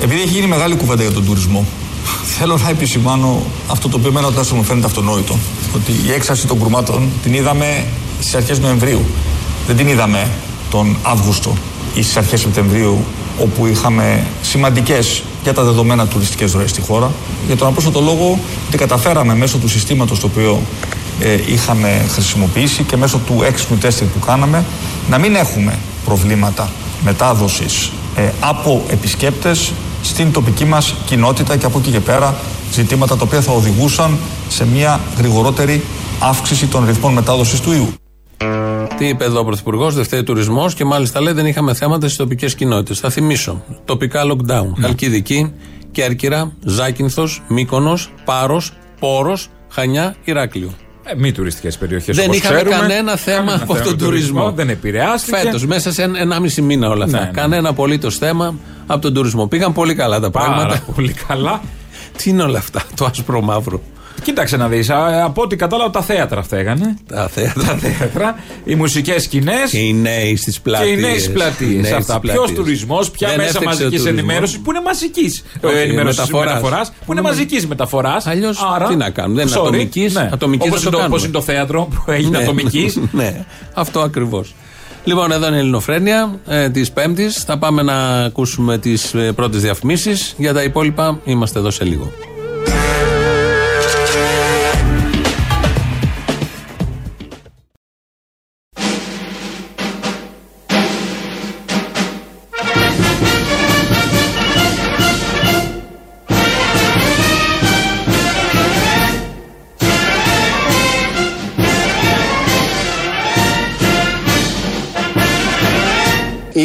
[0.02, 1.66] Επειδή έχει γίνει μεγάλη κουβέντα για τον τουρισμό,
[2.24, 5.38] θέλω να επισημάνω αυτό το οποίο εμένα τουλάχιστον μου φαίνεται αυτονόητο.
[5.76, 7.86] Ότι η έξαρση των κρουμάτων την είδαμε
[8.20, 9.06] στις αρχές Νοεμβρίου.
[9.68, 10.30] Δεν την είδαμε
[10.70, 11.54] τον Αύγουστο
[11.94, 13.04] ή στις αρχές Σεπτεμβρίου,
[13.42, 17.12] όπου είχαμε σημαντικές για τα δεδομένα τουριστικές ροές στη χώρα.
[17.46, 20.62] Για τον απλούστατο λόγο ότι καταφέραμε μέσω του συστήματος το οποίο
[21.20, 24.66] ε, είχαμε χρησιμοποιήσει και μέσω του έξυπνου τέστινγκ που κάναμε
[25.10, 26.70] να μην έχουμε προβλήματα
[27.04, 29.72] μετάδοσης ε, από επισκέπτες
[30.08, 32.36] στην τοπική μας κοινότητα και από εκεί και πέρα
[32.72, 34.18] ζητήματα τα οποία θα οδηγούσαν
[34.50, 35.84] σε μια γρηγορότερη
[36.20, 37.94] αύξηση των ρυθμών μετάδοσης του ιού.
[38.98, 42.18] Τι είπε εδώ ο Πρωθυπουργός, δεν φταίει τουρισμός και μάλιστα λέει δεν είχαμε θέματα στις
[42.18, 43.00] τοπικές κοινότητες.
[43.00, 43.64] Θα θυμίσω.
[43.86, 44.72] Τοπικά lockdown.
[44.82, 45.54] Χαλκιδική,
[45.92, 50.74] Κέρκυρα, Ζάκυνθος, Μύκονος, Πάρος, Πόρος, Χανιά, Ηράκλειο.
[51.10, 52.16] Ε, μη τουριστικές περιοχές.
[52.16, 54.52] Δεν είχαμε κανένα θέμα από τον τουρισμό.
[54.52, 55.38] Δεν επηρεάστηκε.
[55.38, 57.20] Φέτος, μέσα σε ένα, ενάμιση μήνα όλα αυτά.
[57.20, 57.32] Ναι, ναι.
[57.32, 58.56] Κανένα απολύτως θέμα
[58.88, 59.48] από τον τουρισμό.
[59.48, 60.84] Πήγαν πολύ καλά τα Πάρα πράγματα.
[60.96, 61.62] πολύ καλά.
[62.18, 63.82] Τι είναι όλα αυτά, το άσπρο μαύρο.
[64.24, 64.90] Κοίταξε να δεις.
[65.24, 66.96] Από ό,τι κατάλαβα, τα θέατρα φταίγανε.
[67.08, 67.64] Τα θέατρα.
[67.64, 70.92] Τα θέατρα, οι μουσικές σκηνές Και οι νέοι στις και πλατείε.
[70.92, 71.92] οι νέε πλατείες.
[71.92, 72.20] Αυτά.
[72.20, 76.54] Ποιος τουρισμός, ποια μέσα μαζικής ενημέρωσης που είναι μαζικής Όχι, ενημέρωσης μεταφοράς.
[76.54, 76.92] μεταφοράς.
[77.06, 78.28] Που είναι μαζικής μεταφοράς.
[78.28, 78.58] Αλλιώς
[78.90, 81.20] τι να κάνουν, δεν είναι ατομικής, ατομικής Όπως δεν το κάνουμε.
[81.22, 83.00] είναι το θέατρο που έγινε Ναι, ατομικής.
[83.12, 84.56] ναι, αυτό ακριβώς.
[85.04, 87.44] Λοιπόν, εδώ είναι η Ελληνοφρένεια ε, της Πέμπτης.
[87.44, 90.34] Θα πάμε να ακούσουμε τις ε, πρώτες διαφημίσεις.
[90.38, 92.12] Για τα υπόλοιπα είμαστε εδώ σε λίγο.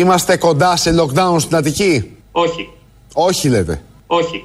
[0.03, 2.69] Είμαστε κοντά σε lockdown στην Αττική; Όχι.
[3.15, 3.83] Όχι λέτε.
[4.07, 4.45] Όχι.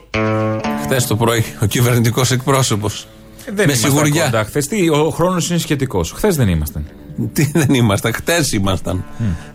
[0.83, 3.07] Χθες το πρωί ο κυβερνητικός εκπρόσωπος.
[3.45, 4.23] Δεν Με ήμασταν σιγουριά.
[4.23, 4.67] κοντά χθες.
[4.67, 6.11] Τι, ο χρόνος είναι σχετικός.
[6.11, 6.85] Χθες δεν ήμασταν.
[7.33, 9.05] Τι δεν ήμασταν, χτε ήμασταν.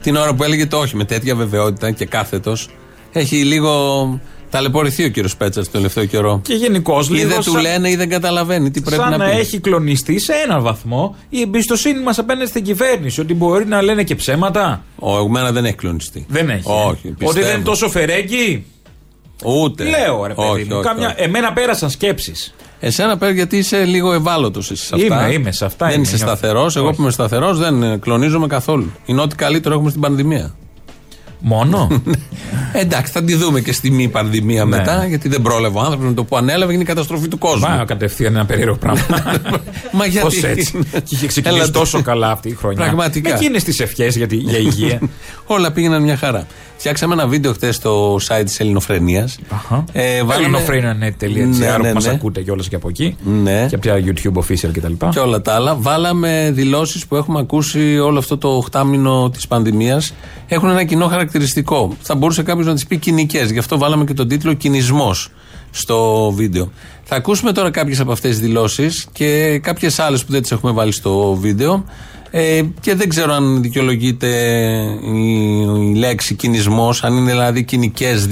[0.02, 2.68] Την ώρα που έλεγε το όχι με τέτοια βεβαιότητα και κάθετος.
[3.12, 4.20] Έχει λίγο
[4.52, 6.40] ταλαιπωρηθεί ο κύριος Πέτσας το τελευταίο καιρό.
[6.44, 7.28] Και γενικώς Ή λίγο.
[7.28, 9.38] δεν του σαν- λένε ή δεν καταλαβαίνει τι πρέπει σαν να να, πει.
[9.38, 13.20] έχει κλονιστεί σε έναν βαθμό η εμπιστοσύνη μας απέναντι στην κυβέρνηση.
[13.20, 16.26] Ότι μπορεί να λένε και ψέματα; Ο, εμένα δεν έχει κλονιστεί.
[16.28, 16.68] Δεν έχει.
[16.68, 17.46] ε; Όχι, Ότι πιστεύω.
[17.46, 18.64] δεν είναι τόσο φερέγγι;
[19.44, 19.84] Ούτε.
[19.84, 20.76] Λέω ρε παιδί όχι, μου.
[20.76, 21.06] όχι, Κάμια...
[21.08, 21.16] όχι.
[21.22, 22.54] Εμένα πέρασαν σκέψεις.
[22.80, 26.16] Εσένα πέρα γιατί είσαι λίγο ευάλωτος σε αυτά; Είμαι, είμαι, σε αυτά Δεν είμαι, είσαι
[26.16, 26.36] νιώθω.
[26.36, 26.76] σταθερός.
[26.76, 26.96] Εγώ Όχι.
[26.96, 28.92] που είμαι σταθερός δεν ε, κλονίζομαι καθόλου.
[29.04, 30.54] Είναι ό,τι καλύτερο έχουμε στην πανδημία.
[31.44, 32.02] Μόνο;
[32.72, 34.76] Εντάξει, θα τη δούμε και στη μη πανδημία Ναι.
[34.76, 37.68] μετά, γιατί δεν πρόλαβε ο άνθρωπος με το που ανέλαβε είναι η καταστροφή του κόσμου.
[37.68, 39.06] Μα κατευθείαν ένα περίεργο πράγμα.
[39.98, 41.78] Μα γιατί; Πώς έτσι; και είχε ξεκινήσει Έλατε.
[41.78, 42.80] τόσο καλά αυτή η χρονιά.
[42.84, 43.28] Πραγματικά.
[43.28, 45.00] Με εκείνες τις ευχές για, τη- για υγεία.
[45.54, 46.46] Όλα πήγαιναν μια χαρά.
[46.82, 49.28] Φτιάξαμε ένα βίντεο χθες στο site της Ελληνοφρενεία.
[49.92, 52.10] Ε, Ελληνοφρένα.net.gr Ναι, ναι, που μα ναι.
[52.10, 53.16] ακούτε κιόλας και από εκεί.
[53.42, 53.66] Ναι.
[53.68, 55.06] Και από τα YouTube official κτλ.
[55.10, 55.74] και όλα τα άλλα.
[55.74, 60.14] Βάλαμε δηλώσεις που έχουμε ακούσει όλο αυτό το οχτάμινο της πανδημίας.
[60.46, 61.96] Έχουν ένα κοινό χαρακτηριστικό.
[62.00, 63.50] Θα μπορούσε κάποιος να τις πει κοινικές.
[63.50, 65.30] Γι' αυτό βάλαμε και τον τίτλο Κινησμός
[65.70, 66.72] στο βίντεο.
[67.02, 70.72] Θα ακούσουμε τώρα κάποιες από αυτές τις δηλώσεις και κάποιες άλλες που δεν τις έχουμε
[70.72, 71.84] βάλει στο βίντεο.
[72.34, 74.28] Ε, και δεν ξέρω αν δικαιολογείται
[75.04, 78.26] η, η λέξη κινησμός, αν είναι δηλαδή κοινικές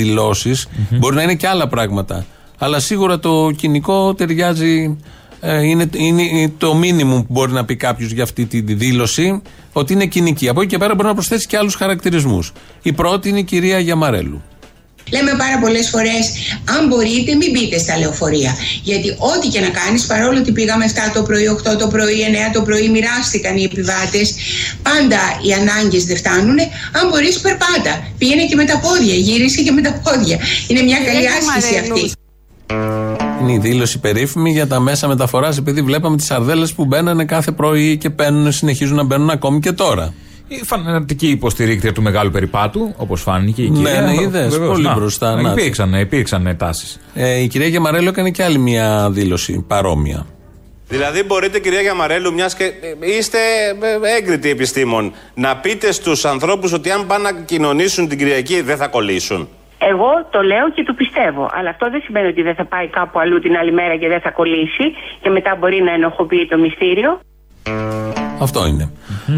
[0.99, 2.27] Μπορεί να είναι και άλλα πράγματα.
[2.59, 4.97] Αλλά σίγουρα το κοινικό ταιριάζει
[5.41, 9.93] ε, είναι, είναι το μήνυμο που μπορεί να πει κάποιος για αυτή τη δήλωση ότι
[9.93, 10.49] είναι κοινική.
[10.49, 12.53] Από εκεί και πέρα μπορεί να προσθέσει και άλλους χαρακτηρισμούς.
[12.83, 14.43] Η πρώτη είναι η κυρία Γιαμαρέλου.
[15.15, 16.25] Λέμε πάρα πολλές φορές,
[16.75, 18.53] αν μπορείτε μην μπείτε στα λεωφορεία.
[18.83, 22.53] Γιατί ό,τι και να κάνεις, παρόλο ότι πήγαμε 7 το πρωί, 8 το πρωί, 9
[22.53, 24.27] το πρωί, μοιράστηκαν οι επιβάτες,
[24.83, 26.59] πάντα οι ανάγκες δεν φτάνουν.
[26.99, 27.93] Αν μπορείς περπάτα.
[28.19, 30.39] Πήγαινε και με τα πόδια, γύρισε και με τα πόδια.
[30.69, 32.03] Είναι μια καλή άσκηση αυτή.
[33.41, 37.51] Είναι η δήλωση περίφημη για τα μέσα μεταφοράς, επειδή βλέπαμε τις σαρδέλες που μπαίνανε κάθε
[37.51, 40.15] πρωί και μπαίνουν, συνεχίζουν να μπαίνουν ακόμη και τώρα.
[40.53, 44.01] Η φανατική υποστηρίκτρια του μεγάλου περιπάτου, όπως φάνηκε η Ναι, κυρία.
[44.01, 45.51] ναι, είδες, Βεβαίως, πολύ να, μπροστά, να, να.
[45.51, 47.01] Υπήρξαν, υπήρξαν τάσεις.
[47.15, 50.27] Ε, η κυρία Γιαμαρέλου έκανε και άλλη μια δήλωση παρόμοια.
[50.89, 53.39] Δηλαδή μπορείτε κυρία Γιαμαρέλου, μιας και ε, είστε
[54.09, 58.77] ε, έγκριτοι επιστήμον, να πείτε στους ανθρώπους ότι αν πάνε να κοινωνήσουν την Κυριακή δεν
[58.77, 59.49] θα κολλήσουν.
[59.79, 61.51] Εγώ το λέω και το πιστεύω.
[61.53, 64.21] Αλλά αυτό δεν σημαίνει ότι δεν θα πάει κάπου αλλού την άλλη μέρα και δεν
[64.21, 64.85] θα κολλήσει
[65.23, 67.21] και μετά μπορεί να ενοχοποιεί το μυστήριο.
[68.41, 68.91] Αυτό είναι.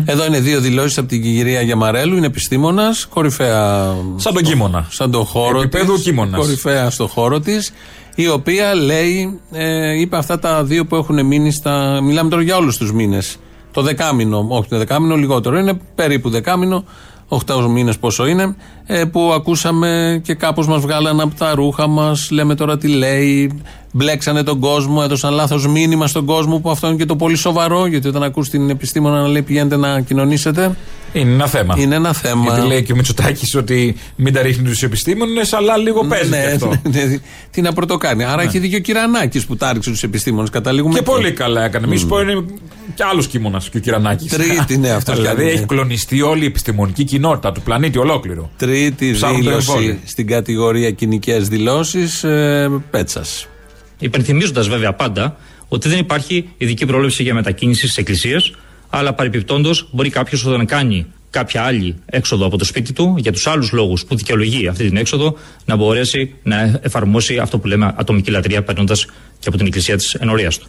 [0.05, 2.17] Εδώ είναι δύο δηλώσεις από την κυρία Γιαμαρέλου.
[2.17, 3.95] Είναι επιστήμονας, κορυφαία.
[4.17, 4.87] Σαν τον κίμωνα.
[4.91, 5.65] Σαν τον χώρο της.
[5.65, 6.41] Επίπεδου κίμωνας.
[6.41, 7.73] Κορυφαία στο χώρο της.
[8.15, 12.01] Η οποία λέει, ε, είπε αυτά τα δύο που έχουν μείνει στα.
[12.03, 13.37] Μιλάμε τώρα για όλους τους μήνες.
[13.73, 15.59] Το δεκάμινο, όχι το δεκάμινο, λιγότερο.
[15.59, 16.85] Είναι περίπου δεκάμινο,
[17.33, 22.31] 8 μήνες πόσο είναι, ε, που ακούσαμε και κάπως μας βγάλανε από τα ρούχα μας,
[22.31, 26.97] λέμε τώρα τι λέει, μπλέξανε τον κόσμο, έδωσαν λάθος μήνυμα στον κόσμο, που αυτό είναι
[26.97, 30.77] και το πολύ σοβαρό, γιατί όταν ακούς την επιστήμονα να λέει πηγαίνετε να κοινωνήσετε,
[31.13, 31.75] Είναι ένα θέμα.
[31.79, 32.43] είναι ένα θέμα.
[32.43, 36.41] Γιατί λέει και ο Μητσοτάκης ότι μην τα ρίχνει τους επιστήμονες, αλλά λίγο παίζει ναι,
[36.41, 36.69] και αυτό.
[36.93, 37.19] ναι, ναι,
[37.51, 38.25] τι να πρωτοκάνει.
[38.25, 40.51] Άρα έχει δίκιο ο Κυρανάκης που τα ρίξε τους επιστήμονες.
[40.51, 41.11] Καταλήγουμε Και εκεί.
[41.11, 41.87] πολύ καλά έκανε.
[41.87, 42.45] Μη σου πω είναι
[42.95, 44.33] και άλλος κίμωνα και ο Κυρανάκης.
[44.33, 45.55] Τρίτη, ναι, αυτός δηλαδή κάνει, ναι.
[45.55, 48.51] έχει κλονιστεί όλη η επιστημονική κοινότητα του πλανήτη ολόκληρο.
[48.57, 49.99] Τρίτη Ψάχνουν το δήλωση εμβόλιο.
[50.05, 53.47] στην κατηγορία κοινικές δηλώσεις ε, Πέτσας.
[53.99, 55.37] Υπενθυμίζοντας βέβαια πάντα
[55.69, 58.53] ότι δεν υπάρχει ειδική πρόληψη για μετακίνησης της Εκκλησίας,
[58.95, 63.47] αλλά παρεπιπτόντως μπορεί κάποιος όταν κάνει κάποια άλλη έξοδο από το σπίτι του, για τους
[63.47, 68.31] άλλους λόγους που δικαιολογεί αυτή την έξοδο, να μπορέσει να εφαρμόσει αυτό που λέμε ατομική
[68.31, 69.05] λατρεία, παίρνοντας
[69.39, 70.67] και από την Εκκλησία της ενορίας του.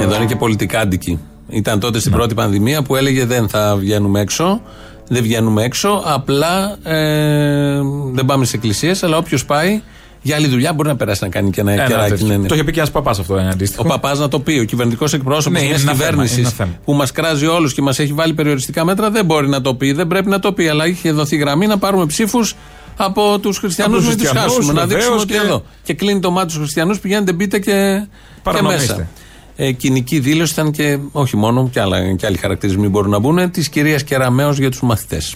[0.00, 1.18] Εδώ είναι και πολιτικά αντική.
[1.48, 2.00] Ήταν τότε Ναι.
[2.00, 4.60] στην πρώτη πανδημία που έλεγε δεν θα βγαίνουμε έξω.
[5.08, 6.02] Δεν βγαίνουμε έξω.
[6.04, 7.80] Απλά ε,
[8.12, 9.02] δεν πάμε στι εκκλησίες.
[9.02, 9.82] Αλλά όποιος πάει
[10.28, 12.10] για άλλη δουλειά μπορεί να περάσει να κάνει και ένα, Ένα κεράκι.
[12.10, 12.26] τέτοιο.
[12.26, 12.46] ναι, ναι.
[12.48, 13.82] Το είχε πει και ένας παπάς αυτό ένα αντίστοιχο.
[13.86, 14.58] Ο παπάς να το πει.
[14.58, 16.70] Ο κυβερνητικός εκπρόσωπος Ναι, μιας είναι ένα θέμα, κυβέρνησης είναι ένα θέμα.
[16.84, 19.92] που μας κράζει όλους και μας έχει βάλει περιοριστικά μέτρα δεν μπορεί να το πει.
[19.92, 20.68] Δεν πρέπει να το πει.
[20.68, 22.54] Αλλά είχε δοθεί γραμμή να πάρουμε ψήφους
[22.96, 24.72] από τους χριστιανούς Από να τους του χριστιανούς, χάσουμε.
[24.72, 25.62] Να βεβαίως, δείξουμε ότι και- εδώ.
[25.82, 28.06] Και κλείνει το μάτι στους χριστιανούς, πηγαίνετε, μπείτε και, και
[28.42, 28.92] Παρανομήστε.
[28.92, 29.08] μέσα.
[29.56, 33.50] Ε, κοινική δήλωση ήταν και όχι μόνο, και, άλλα, και άλλοι χαρακτηρισμοί μπορούν να μπουν,
[33.50, 35.34] της κυρίας Κεραμέως για τους μαθητές.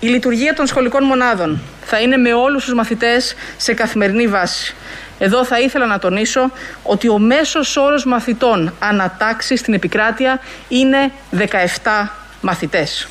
[0.00, 4.74] Η λειτουργία των σχολικών μονάδων θα είναι με όλους τους μαθητές σε καθημερινή βάση.
[5.18, 6.50] Εδώ θα ήθελα να τονίσω
[6.82, 13.08] ότι ο μέσος όρος μαθητών ανατάξεις στην επικράτεια είναι 17 μαθητές.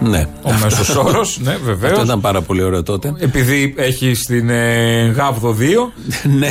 [0.00, 0.26] Ναι.
[0.42, 2.02] Ο μέσος όρος, ναι, Αυτό βεβαίως.
[2.02, 3.12] ήταν πάρα πολύ ωραίο τότε.
[3.18, 5.62] Επειδή έχει στην ε, Γάβδο 2
[6.38, 6.48] ναι.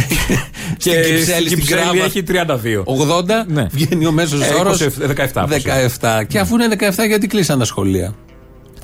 [0.77, 2.03] και Στην στην Κυψέλη, στην Κυψέλη Κράβα.
[2.05, 3.43] έχει 32.
[3.43, 3.67] 80 Ναι.
[3.71, 4.81] βγαίνει ο μέσος Ε, όρος.
[4.81, 4.87] 20,
[5.33, 5.45] 17.
[6.19, 6.23] 17.
[6.27, 8.13] Και αφού είναι 17, γιατί κλείσαν τα σχολεία;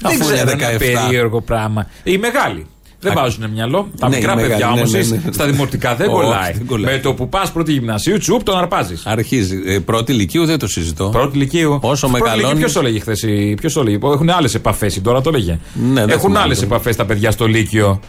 [0.01, 0.77] Δεν Αφού είναι ξέρω, ένα 17.
[0.77, 1.87] περίεργο πράγμα.
[2.03, 2.65] Οι μεγάλοι.
[3.03, 3.89] Δεν βάζουν μυαλό.
[3.99, 5.31] Τα Ναι, μικρά οι παιδιά μεγάλοι, όμως ναι, ναι, ναι.
[5.31, 6.51] στα δημοτικά δεν Όχι, κολλάει.
[6.53, 6.93] δεν κολλάει.
[6.95, 9.05] Με το που πας πρώτη γυμνασίου, τσουπ, τον αρπάζεις.
[9.05, 9.61] Αρχίζει.
[9.65, 11.09] Ε, πρώτη ηλικίου δεν το συζητώ.
[11.09, 11.79] Πρώτη ηλικίου.
[11.81, 13.25] Όσο μεγαλώνεις; Ποιος το έλεγε χθες.
[13.57, 15.01] Ποιος το έλεγε; Έχουν άλλες επαφές.
[15.03, 15.59] Τώρα το έλεγε.
[15.73, 16.65] Ναι, δεν Έχουν θυμάμαι άλλες το.
[16.65, 17.99] επαφές τα παιδιά στο Λύκειο.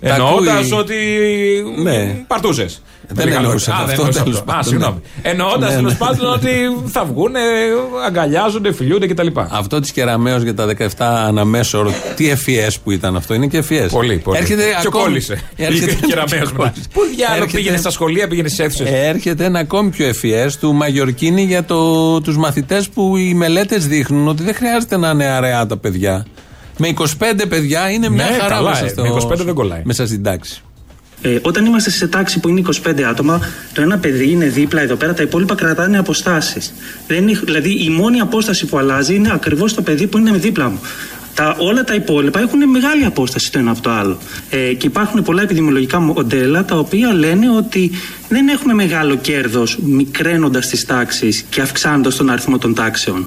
[0.00, 0.94] Τα Εννοώντας ακούει- ότι.
[1.82, 2.24] Ναι.
[2.26, 2.66] Παρτούζε.
[3.08, 5.00] Δεν εννοούσε αυτό, τέλος Α, πάντων, συγγνώμη.
[5.22, 5.30] ναι.
[5.30, 5.98] Εννοώντας Ναι, τέλος ναι.
[5.98, 6.50] πάντων ότι
[6.86, 7.32] θα βγουν,
[8.06, 9.26] αγκαλιάζονται, φιλιούνται κτλ.
[9.50, 10.88] Αυτό της Κεραμαίο για τα 17
[11.26, 13.86] αναμέσωρο, τι ευφυέ που ήταν αυτό, είναι και ευφυέ.
[13.86, 14.38] Πολύ, πολύ.
[14.38, 15.04] Έρχεται Και ακόμη.
[15.04, 15.40] κόλλησε.
[15.56, 16.72] Έρχεται Και Κεραμέως μετά.
[16.92, 18.88] Πού διάλογο Έρχεται- πήγαινε στα σχολεία, πήγαινε στις αίθουσες.
[18.90, 24.28] Έρχεται ένα ακόμη πιο ευφυέ του Μαγιορκίνη για το, τους μαθητές που οι μελέτες δείχνουν
[24.28, 26.26] ότι δεν χρειάζεται να είναι αραιά τα παιδιά.
[26.76, 27.04] Με 25
[27.48, 29.80] παιδιά είναι μια Ναι, χαρά καλά, μέσα ε, στο, με 25 δεν κολλάει.
[29.84, 30.62] Μέσα στην τάξη.
[31.22, 33.40] Ε, όταν είμαστε σε τάξη που είναι 25 άτομα,
[33.72, 36.74] το ένα παιδί είναι δίπλα εδώ πέρα, τα υπόλοιπα κρατάνε αποστάσεις.
[37.44, 40.80] Δηλαδή, η μόνη απόσταση που αλλάζει είναι ακριβώς το παιδί που είναι δίπλα μου.
[41.34, 44.18] Τα, όλα τα υπόλοιπα έχουν μεγάλη απόσταση το ένα από το άλλο.
[44.50, 47.90] Ε, και υπάρχουν πολλά επιδημιολογικά μοντέλα τα οποία λένε ότι
[48.28, 53.25] δεν έχουμε μεγάλο κέρδος μικραίνοντας τις τάξεις και αυξάνοντας τον αριθμό των τάξεων.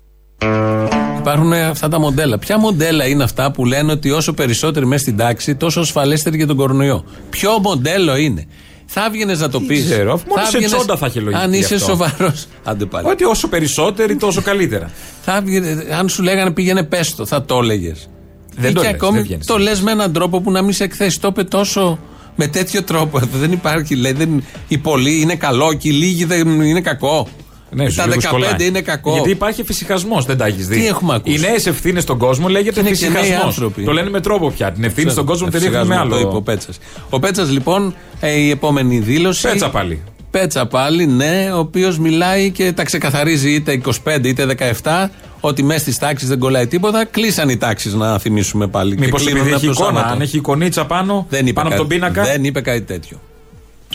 [1.33, 2.37] Υπάρχουν αυτά τα μοντέλα.
[2.37, 6.47] Ποια μοντέλα είναι αυτά που λένε ότι όσο περισσότεροι μέσα στην τάξη, τόσο ασφαλέστεροι για
[6.47, 8.47] τον κορονοϊό; Ποιο μοντέλο είναι;
[8.85, 9.83] Θα έβγαινες να το πεις.
[9.85, 11.85] ξέρω, αφού μόνο σε τσόντα θα είχε λογική Αν είσαι αυτό.
[11.87, 12.45] σοβαρός.
[12.63, 13.07] Άντε πάλι.
[13.09, 14.91] Ότι όσο περισσότεροι, τόσο καλύτερα.
[15.21, 18.09] Θα έβγαινε- αν σου λέγανε πήγαινε πέστο, θα το έλεγες.
[18.55, 19.45] Δεν το λες, δεν βγαίνεις.
[19.45, 21.19] το λες με έναν τρόπο που να μην σε εκθέσει.
[21.19, 21.99] Το είπε τόσο
[22.35, 23.19] με τέτοιο τρόπο.
[23.41, 24.11] Δεν υπάρχει, λέει.
[24.11, 27.27] Δεν, οι πολλοί είναι καλό και οι λίγοι δεν είναι κακό.
[27.71, 28.67] Ναι, τα στους λίγους 15 κολλάει.
[28.67, 29.11] είναι κακό.
[29.13, 30.75] Γιατί υπάρχει φυσικασμός, δεν τα έχεις δει.
[30.75, 33.45] Τι έχουμε ακούσει; Οι νέες ευθύνες στον κόσμο λέγεται Είναι και νέοι φυσικασμός.
[33.47, 33.83] άνθρωποι.
[33.83, 34.71] Το λένε με τρόπο πια.
[34.71, 36.41] Την ευθύνη στον κόσμο την ρίχνουν με Εφησυχασμό, Το είπε ο άλλο.
[36.41, 36.77] Πέτσας.
[37.09, 39.47] Ο Πέτσας λοιπόν, ε, η επόμενη δήλωση.
[39.47, 40.01] Πέτσα πάλι.
[40.31, 45.79] Πέτσα πάλι, ναι, ο οποίος μιλάει και τα ξεκαθαρίζει είτε 25 είτε 17 ότι μέσα
[45.79, 47.05] στις τάξεις δεν κολλάει τίποτα.
[47.05, 48.97] Κλείσαν οι τάξεις, να θυμίσουμε πάλι.
[48.97, 50.13] Μήπως Και κλείνουν επειδή από έχει το εικόνα, Σάββατο.
[50.15, 52.23] αν έχει εικονίτσα πάνω, δεν είπε πάνω από κάτι- τον πίνακα.
[52.31, 53.19] Δεν είπε κάτι τέτοιο.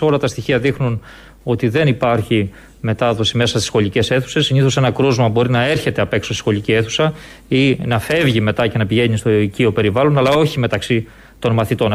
[0.00, 1.00] Όλα τα στοιχεία δείχνουν
[1.42, 4.46] ότι δεν υπάρχει μετάδοση μέσα στις σχολικές αίθουσες.
[4.46, 7.12] Συνήθως ένα κρούσμα μπορεί να έρχεται απ' έξω στη σχολική αίθουσα
[7.48, 11.06] ή να φεύγει μετά και να πηγαίνει στο οικείο περιβάλλον, αλλά όχι μεταξύ
[11.38, 11.94] των μαθητών.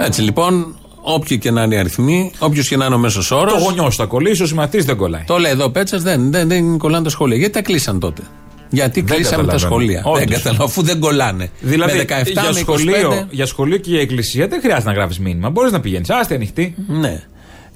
[0.00, 3.50] Έτσι λοιπόν, όποιοι και να είναι οι αριθμοί, όποιος και να είναι ο μέσος όρο.
[3.50, 5.24] Το γονιό θα κολλήσει, ο συμμαθή δεν κολλάει.
[5.26, 7.36] Το λέει εδώ ο Πέτσας, δεν, δεν, δεν κολλάνε τα σχολεία.
[7.36, 8.22] Γιατί τα κλείσαν τότε;
[8.70, 9.70] Γιατί Δεν κλείσαμε τα καταλαβαίνω.
[9.70, 10.02] σχολεία.
[10.04, 10.18] Όντως.
[10.18, 11.50] Δεν καταλαβαίνω, αφού δεν κολλάνε.
[11.60, 12.54] Δηλαδή, με 17 για, με 25.
[12.60, 15.50] σχολείο, για σχολείο και για εκκλησία δεν χρειάζεται να γράφεις μήνυμα.
[15.50, 16.10] Μπορείς να πηγαίνεις.
[16.10, 16.74] Άστε ανοιχτή.
[16.88, 17.22] Ναι.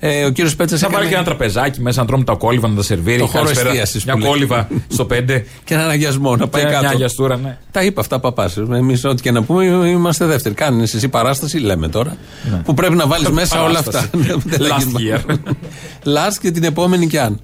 [0.05, 2.75] Ε, ο κύριος Πέτσας Θα βάλει και ένα τραπεζάκι μέσα να τρώμε τα κόλυβα να
[2.77, 3.19] τα σερβίρει.
[3.19, 3.69] Το χώρο Καλησπέρα.
[3.69, 4.29] εστίασης Μια που λέει.
[4.31, 5.45] κόλυβα στο 5.
[5.65, 6.81] Και έναν αγιασμό να πάει Και κάτω.
[6.81, 7.59] μια αγιαστούρα, ναι.
[7.71, 8.57] Τα είπα αυτά παπάς.
[8.57, 10.55] Εμείς, ό,τι και να πούμε, είμαστε δεύτεροι.
[10.55, 12.17] Κάνει εσύ παράσταση, λέμε τώρα.
[12.65, 14.09] Που πρέπει να βάλεις μέσα όλα αυτά.
[14.17, 14.25] Ναι.
[14.27, 14.49] Παράσταση.
[14.57, 15.35] Δεν λέγεις Last year.
[16.05, 17.41] Last και την επόμενη κι αν.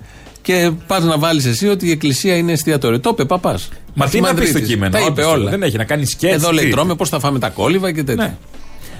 [0.48, 3.00] Και πας να βάλεις εσύ ότι η εκκλησία είναι εστιατόριο.
[3.00, 3.68] Το είπε παπάς.
[3.94, 4.92] Μα τι να πει στο κείμενο.
[4.92, 5.50] Τα είπε όντως, όλα.
[5.50, 6.34] Δεν έχει να κάνει σκέψη.
[6.34, 8.24] Εδώ λέει τρώμε πώς θα φάμε τα κόλληβα και τέτοια.
[8.24, 8.36] Ναι.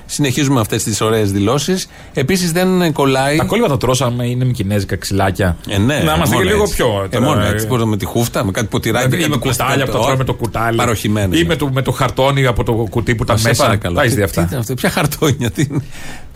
[0.06, 1.88] Συνεχίζουμε αυτές τις ωραίες δηλώσεις.
[2.14, 3.36] Επίσης δεν κολλάει.
[3.36, 5.56] Τα κόλληβα τα τρώσαμε, είναι με κινέζικα ξυλάκια.
[5.68, 6.74] Ε, ναι, να είμαστε και μόνο λίγο έτσι.
[6.74, 7.06] πιο.
[7.10, 7.66] Ε, μόνο έτσι.
[7.66, 9.16] Μπορεί με τη χούφτα, με κάτι ποτηράκι.
[9.22, 10.76] ή με κουτάλια που τα τρώμε με το κουτάλι.
[10.76, 11.36] Παροχημένο.
[11.36, 13.62] Ή με το, με το χαρτόνι από το κουτί που τα Σε μέσα.
[13.64, 13.94] παρακαλώ.
[13.94, 14.46] Τα έχεις Τι- δει τι αυτά.
[14.48, 15.82] ήταν αυτό, Ποια χαρτόνια, τι είναι;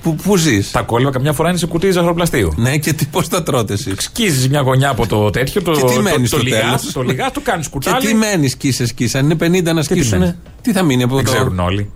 [0.03, 2.53] Πού, πού ζεις; Τα κόλληβα καμιά φορά είναι σε κουτί ζαχαροπλαστείου.
[2.57, 5.63] Ναι, και τι, πώς τα τρώτε εσείς; Σκίζεις μια γωνιά από το τέτοιο.
[5.63, 8.07] Το, Και τι το, μένεις το, στο λιγάς, τέλος; το λιγάς, το κάνεις Και κουτάλι.
[8.07, 9.19] τι μένεις σκίσε σκίσα.
[9.19, 10.19] Αν είναι 50 να τι σκίσουν.
[10.19, 11.31] μένεις; Τι θα μείνει από Δεν το.
[11.31, 11.91] ξέρουν όλοι.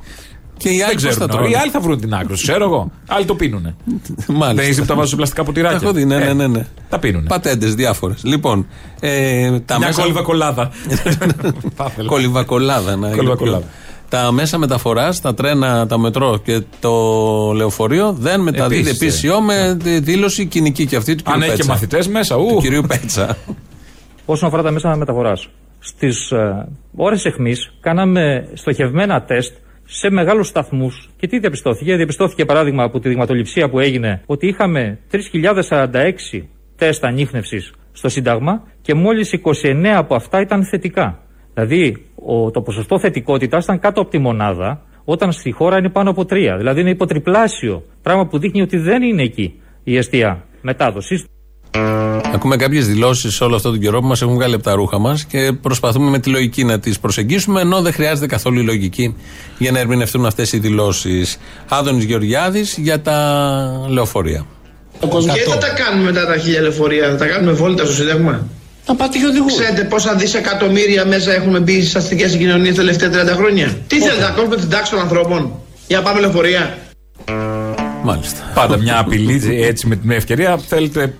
[0.56, 1.32] Και οι Δεν άλλοι πώς ξέρουν τα όλοι.
[1.36, 2.90] τρώνε; Οι άλλοι θα βρουν την άκρη, τους, ξέρω εγώ.
[3.06, 3.74] Άλλοι το πίνουνε.
[4.26, 4.62] Μάλιστα.
[4.62, 5.78] Δεν είσαι που τα βάζουν σε πλαστικά Τα ποτηράκια.
[5.82, 6.46] έχω δει, ναι, Ε, ναι, ναι.
[6.46, 6.66] ναι.
[6.88, 7.26] Τα πίνουνε.
[7.28, 8.20] Πατέντες διάφορες.
[8.24, 8.66] Λοιπόν,
[9.00, 10.00] ε, τα Μια μέσα.
[10.00, 10.70] κόλληβα κολλάδα.
[11.76, 12.08] Θα ήθελα.
[12.08, 12.96] Κολυβακολάδα.
[12.96, 13.64] να είναι Κολυβακολάδα.
[14.08, 14.18] Πιο.
[14.20, 16.92] Τα μέσα μεταφοράς, τα τρένα, τα μετρό και το
[17.56, 21.28] λεωφορείο δεν μεταδίδει Επίσης, επίσημο με τη δήλωση κοινική και αυτή του κ.
[21.28, 21.70] Αν έχει και Πέτσα.
[21.72, 22.60] μαθητές μέσα, Του ου.
[22.60, 23.36] κυρίου Πέτσα.
[24.26, 31.10] Όσον αφορά τα μέσα μεταφοράς, στις ε, ώρες εχμή κάναμε στοχευμένα τεστ σε μεγάλους σταθμούς.
[31.16, 36.42] Και τι διαπιστώθηκε; Διαπιστώθηκε, παράδειγμα, από τη δειγματοληψία που έγινε, ότι είχαμε 3.046
[36.76, 41.25] τεστ ανείχνευσης στο Σύνταγμα και μόλις 29 από αυτά ήταν θετικά.
[41.58, 46.10] Δηλαδή, ο, το ποσοστό θετικότητας ήταν κάτω από τη μονάδα, όταν στη χώρα είναι πάνω
[46.10, 46.26] από 3.
[46.58, 47.82] Δηλαδή, είναι υποτριπλάσιο.
[48.02, 49.54] Πράγμα που δείχνει ότι δεν είναι εκεί
[49.84, 51.24] η αιστεία μετάδοσης.
[52.34, 55.24] Ακούμε κάποιες δηλώσεις όλο αυτόν τον καιρό που μας έχουν βγάλει από τα ρούχα μας
[55.24, 59.16] και προσπαθούμε με τη λογική να τις προσεγγίσουμε, ενώ δεν χρειάζεται καθόλου η λογική
[59.58, 61.38] για να ερμηνευτούν αυτές οι δηλώσεις.
[61.68, 64.46] Άδωνης Γεωργιάδης για τα λεωφορεία.
[65.00, 68.46] Και θα τα κάνουμε μετά τα χίλια λεωφορεία, θα τα κάνουμε βόλτα στο Σύνταγμα.
[68.86, 69.52] Να πάτε και οδηγούς.
[69.54, 74.20] Ξέρετε πόσα δισεκατομμύρια μέσα έχουμε μπει στις αστικές συγκοινωνίες τα τελευταία 30 χρόνια; Τι θέλετε
[74.22, 75.52] να κόψουμε την τάξη των ανθρώπων;
[75.86, 76.78] Για να πάμε λεωφορεία.
[78.02, 78.40] Μάλιστα.
[78.54, 81.14] Πάντα μια απειλή έτσι με την ευκαιρία θέλετε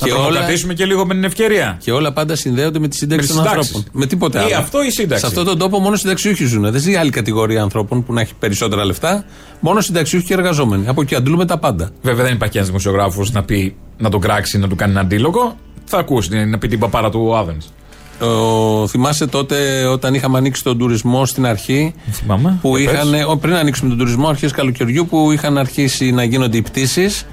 [0.00, 1.78] Να τρομοκρατήσουμε και λίγο με την ευκαιρία.
[1.82, 3.74] Και όλα πάντα συνδέονται με τη σύνταξη Με των τις συντάξεις.
[3.74, 4.00] ανθρώπων.
[4.00, 4.56] Με τίποτε Ή άλλο.
[4.56, 5.20] αυτό ή σύνταξη.
[5.20, 6.62] Σε αυτόν τον τόπο μόνο συνταξιούχοι ζουν.
[6.70, 9.24] Δεν ζει άλλη κατηγορία ανθρώπων που να έχει περισσότερα λεφτά.
[9.60, 10.88] Μόνο συνταξιούχοι και εργαζόμενοι.
[10.88, 11.90] Από εκεί αντλούμε τα πάντα.
[12.02, 15.56] Βέβαια δεν υπάρχει ένας δημοσιογράφος να πει να τον κράξει, να του κάνει ένα αντίλογο.
[15.94, 17.66] Θα ακούσει να πει την παπάρα του ο Άδενς.
[18.26, 21.94] Ο, θυμάσαι τότε όταν είχαμε ανοίξει τον τουρισμό στην αρχή.
[22.10, 22.58] Θυμάμαι.
[22.62, 23.02] Που Για πες.
[23.02, 27.26] είχαν, ο, πριν ανοίξουμε τον τουρισμό, αρχές καλοκαιριού, που είχαν αρχίσει να γίνονται οι πτήσεις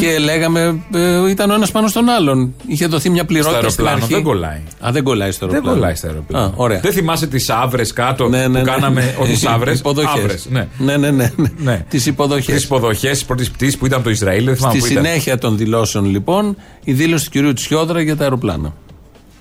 [0.00, 2.54] και λέγαμε, ε, ήταν ο ένας πάνω στον άλλον.
[2.66, 4.14] Είχε δοθεί μια Στο πληρότητα στην αεροπλάνο αρχή.
[4.14, 4.62] δεν κολλάει.
[4.86, 5.78] Α, δεν κολλάει στο Δεν αεροπλάνο.
[5.80, 6.46] κολλάει στο αεροπλάνο.
[6.46, 6.80] Α, ωραία.
[6.80, 8.62] Δεν θυμάσαι τις άβρες κάτω Ναι, ναι, που ναι.
[8.62, 9.14] κάναμε.
[9.22, 10.46] Όχι άβρες; Υποδοχές.
[10.50, 10.66] Ναι.
[10.78, 11.32] Ναι, ναι, ναι.
[11.36, 11.48] ναι.
[11.58, 11.84] Ναι.
[11.88, 12.54] Τις υποδοχές.
[12.54, 14.44] Τις υποδοχές τη πρώτη πτήση που ήταν από το Ισραήλ.
[14.44, 15.04] Δεν θυμάμαι Στη που ήταν.
[15.04, 18.74] συνέχεια των δηλώσεων, λοιπόν, η δήλωση του κυρίου Τσιόδρα για τα αεροπλάνα.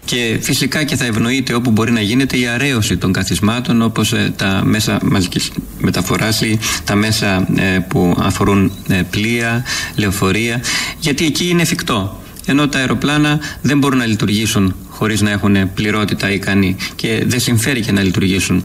[0.05, 4.33] Και φυσικά και θα ευνοείται όπου μπορεί να γίνεται η αρέωση των καθισμάτων όπως ε,
[4.35, 9.63] τα μέσα μαζικής μεταφοράς ή τα μέσα ε, που αφορούν ε, πλοία,
[9.95, 10.61] λεωφορεία
[10.99, 16.31] γιατί εκεί είναι εφικτό ενώ τα αεροπλάνα δεν μπορούν να λειτουργήσουν χωρίς να έχουν πληρότητα
[16.31, 18.63] ικανή και δεν συμφέρει και να λειτουργήσουν.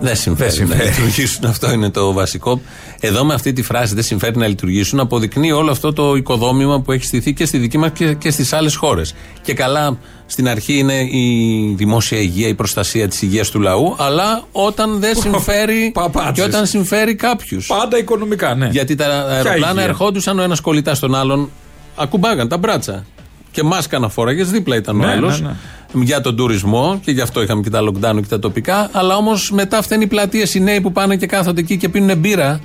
[0.00, 0.78] Δεν συμφέρει, συμφέρει.
[0.78, 1.44] να λειτουργήσουν.
[1.44, 2.60] Αυτό είναι το βασικό.
[3.00, 6.92] Εδώ με αυτή τη φράση δεν συμφέρει να λειτουργήσουν αποδεικνύει όλο αυτό το οικοδόμημα που
[6.92, 9.14] έχει στηθεί και στη δική μας και, και στις άλλες χώρες.
[9.42, 14.42] Και καλά, στην αρχή είναι η δημόσια υγεία, η προστασία της υγείας του λαού, αλλά
[14.52, 15.90] όταν δεν συμφέρει.
[15.94, 16.32] Παπάτσες.
[16.34, 17.66] και όταν συμφέρει κάποιους.
[17.66, 18.68] Πάντα οικονομικά, ναι.
[18.72, 19.82] Γιατί τα αεροπλάνα υγεία.
[19.82, 21.50] ερχόντουσαν ο ένας κολλητάς στον άλλον,
[21.96, 23.04] ακουμπάγαν τα μπράτσα.
[23.50, 25.40] Και μάσκα να φόραγες, δίπλα ήταν ο Ναι, άλλος.
[25.40, 25.54] ναι, ναι.
[25.92, 28.88] Για τον τουρισμό και γι' αυτό είχαμε και τα lockdown και τα τοπικά.
[28.92, 32.18] Αλλά όμως μετά φταίνει οι πλατείες οι νέοι που πάνε και κάθονται εκεί και πίνουν
[32.18, 32.60] μπύρα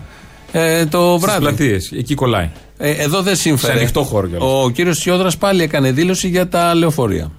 [0.52, 1.40] ε, το Στις βράδυ.
[1.40, 1.92] πλατείες.
[1.92, 2.50] Εκεί κολλάει.
[2.78, 3.74] Ε, εδώ δεν συμφέρει.
[3.74, 4.64] Σε ανοιχτό χώρο κιόλας.
[4.64, 7.32] Ο κύριος Σιόδρας πάλι έκανε δήλωση για τα λεωφορεία.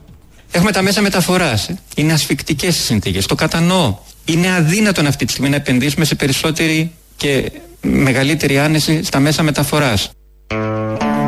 [0.51, 1.69] Έχουμε τα μέσα μεταφοράς.
[1.69, 1.79] ε.
[1.97, 3.27] Είναι ασφικτικές οι συνθήκες.
[3.27, 3.95] Το κατανοώ.
[4.25, 10.11] Είναι αδύνατον αυτή τη στιγμή να επενδύσουμε σε περισσότερη και μεγαλύτερη άνεση στα μέσα μεταφοράς.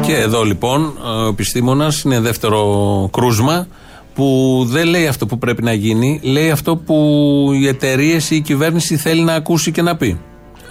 [0.03, 0.83] Και εδώ λοιπόν
[1.25, 3.67] ο επιστήμονας είναι δεύτερο κρούσμα
[4.17, 6.95] που δεν λέει αυτό που πρέπει να γίνει, λέει αυτό που
[7.61, 10.19] οι εταιρείες ή η κυβέρνηση θέλει να ακούσει και να πει.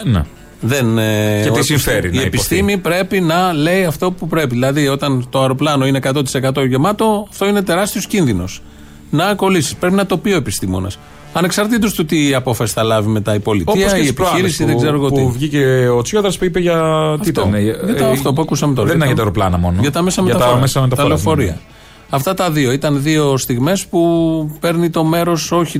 [0.03, 0.21] Ναι.
[0.61, 4.53] Δεν, ε, Και τι ο- συμφέρει Η να επιστήμη πρέπει να λέει αυτό που πρέπει.
[4.53, 8.61] Δηλαδή, όταν το αεροπλάνο είναι 100% γεμάτο, αυτό είναι τεράστιος κίνδυνος.
[9.09, 9.75] Να κολλήσεις.
[9.75, 10.97] Πρέπει να το πει ο επιστήμονας.
[11.33, 14.61] Ανεξαρτήτως του τι απόφαση θα λάβει μετά η πολιτεία, Όπως και η τις προάλλες επιχείρηση,
[14.63, 15.21] που, δεν ξέρω εγώ τι.
[15.21, 16.73] Που βγήκε ο Τσιόδρας που είπε για.
[17.21, 17.41] Τι Αυτό.
[17.41, 17.53] ήταν.
[17.53, 18.87] ε, Για τα- ε, αυτό που ακούσαμε τώρα.
[18.87, 19.77] Δεν ήταν τα- για τα αεροπλάνα μόνο.
[19.81, 20.55] Για τα μέσα Για μεταφορά.
[20.55, 21.59] τα μέσα μεταφοράς, Τα λεωφορεία.
[22.09, 22.15] Ναι.
[22.17, 22.71] Αυτά τα δύο.
[22.71, 23.99] Ήταν δύο στιγμές που
[24.59, 25.79] παίρνει το μέρος όχι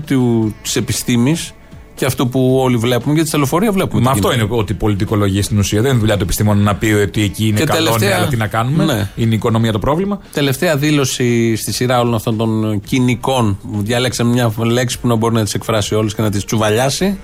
[0.62, 1.54] της επιστήμης
[1.96, 4.02] και αυτό που όλοι βλέπουμε, γιατί στα λεωφορεία βλέπουμε.
[4.02, 4.48] Μα τι αυτό γίνεται.
[4.52, 5.82] είναι ότι πολιτικολογεί στην ουσία.
[5.82, 8.28] Δεν είναι δουλειά του επιστήμονας να πει ότι εκεί είναι Και καλό, τελευταία- ναι, αλλά
[8.28, 8.86] τι να κάνουμε.
[8.86, 9.10] Ναι.
[9.16, 10.20] Είναι η οικονομία το πρόβλημα.
[10.34, 15.44] Τελευταία δήλωση στη σειρά όλων αυτών των κοινικών, διαλέξαμε μια λέξη που να μπορεί να
[15.44, 17.18] τις εκφράσει όλες και να τις τσουβαλιάσει,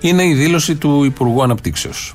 [0.00, 2.14] είναι η δήλωση του Υπουργού Αναπτύξεως.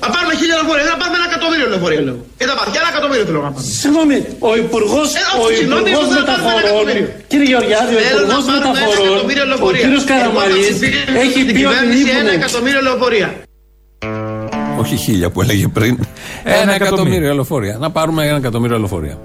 [0.00, 2.18] Να πάρουμε χίλια λεωφορεία, δεν να πάρουμε ένα εκατομμύριο λεωφορεία λέω.
[2.38, 3.72] Και τα πάρει, και ένα εκατομμύριο θέλω να πάρουμε.
[3.82, 4.16] Συγγνώμη,
[4.48, 7.06] ο Υπουργό Ε, όχι, συγγνώμη, εγώ θέλω να πάρουμε ένα εκατομμύριο.
[7.30, 9.82] κύριε Γεωργιάδη, ο Θέλω να Υπουργός πάρουμε ένα Μεταφορών, εκατομμύριο ο λεωφορεία.
[9.84, 12.38] κύριος Εγώ θα Καραμαλής, ψηφίσω έχει στην πει ότι κυβέρνηση ένα λείπουν.
[12.40, 13.28] εκατομμύριο λεωφορεία.
[14.82, 15.94] Όχι χίλια που έλεγε πριν.
[16.44, 16.86] Ένα, εκατομμύριο.
[16.86, 17.74] εκατομμύριο λεωφορεία.
[17.84, 19.16] Να πάρουμε ένα εκατομμύριο λεωφορεία.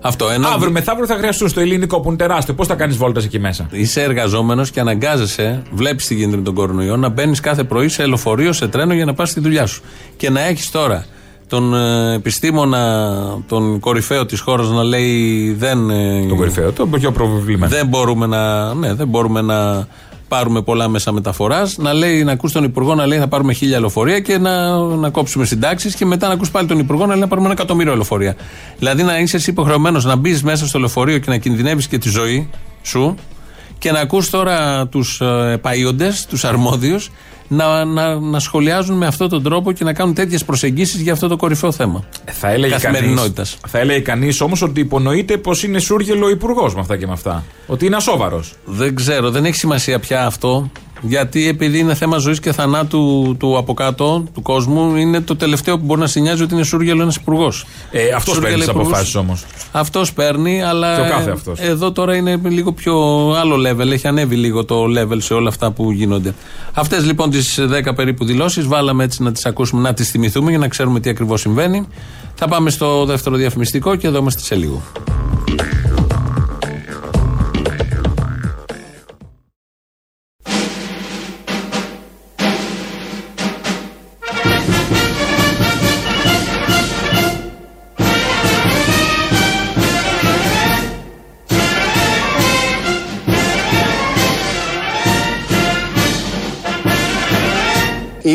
[0.00, 0.48] Αυτό ένα.
[0.48, 2.54] Αύριο μεθαύριο θα χρειαστούν στο ελληνικό που είναι τεράστιο.
[2.54, 6.54] Πώς θα κάνεις βόλτα εκεί μέσα; Είσαι εργαζόμενος και αναγκάζεσαι, βλέπεις τι γίνεται με τον
[6.54, 9.82] κορονοϊό, να μπαίνεις κάθε πρωί σε λεωφορείο, σε τρένο για να πας στη δουλειά σου.
[10.16, 11.04] Και να έχεις τώρα
[11.48, 13.14] τον ε, επιστήμονα,
[13.48, 15.90] τον κορυφαίο της χώρας να λέει δεν.
[15.90, 17.72] ε, Τον κορυφαίο, τον πιο προβλημένο.
[17.72, 19.86] δεν μπορούμε να, ναι, δεν μπορούμε να
[20.28, 21.76] πάρουμε πολλά μέσα μεταφοράς.
[21.78, 25.10] Να λέει, να ακούς τον Υπουργό να λέει θα πάρουμε χίλια λεωφορεία και να, να
[25.10, 27.94] κόψουμε συντάξεις και μετά να ακούς πάλι τον Υπουργό να λέει να πάρουμε ένα εκατομμύριο
[27.94, 28.34] λεωφορεία.
[28.78, 32.08] Δηλαδή να είσαι εσύ υποχρεωμένος να μπεις μέσα στο λεωφορείο και να κινδυνεύεις και τη
[32.08, 32.50] ζωή
[32.82, 33.14] σου
[33.78, 37.10] και να ακούς τώρα τους ε, παΐοντες, τους αρμόδιους
[37.48, 41.28] να, να, να σχολιάζουν με αυτόν τον τρόπο και να κάνουν τέτοιες προσεγγίσεις για αυτό
[41.28, 42.04] το κορυφαίο θέμα.
[42.24, 42.82] Θα έλεγε κανεί.
[42.82, 43.56] Καθημερινότητας.
[43.66, 47.12] Θα έλεγε κανείς όμως ότι υπονοείται πως είναι σούργελο ο υπουργός με αυτά και με
[47.12, 47.44] αυτά.
[47.66, 48.54] Ότι είναι ασόβαρος.
[48.64, 50.70] Δεν ξέρω, δεν έχει σημασία πια αυτό.
[51.00, 55.78] Γιατί επειδή είναι θέμα ζωής και θανάτου του από κάτω, του κόσμου, είναι το τελευταίο
[55.78, 57.66] που μπορεί να σε νοιάζει ότι είναι σούργελο ένας υπουργός.
[57.90, 59.44] Ε, αυτός παίρνει τις αποφάσεις όμως.
[59.72, 60.94] Αυτός παίρνει, αλλά.
[60.94, 61.60] Και ο κάθε ε, αυτός.
[61.60, 62.94] Εδώ τώρα είναι λίγο πιο
[63.40, 63.90] άλλο level.
[63.90, 66.34] Έχει ανέβει λίγο το level σε όλα αυτά που γίνονται.
[66.72, 70.58] Αυτές λοιπόν τις 10 περίπου δηλώσεις βάλαμε έτσι να τις ακούσουμε, να τις θυμηθούμε για
[70.58, 71.86] να ξέρουμε τι ακριβώς συμβαίνει.
[72.34, 74.82] Θα πάμε στο δεύτερο διαφημιστικό και εδώ είμαστε σε λίγο.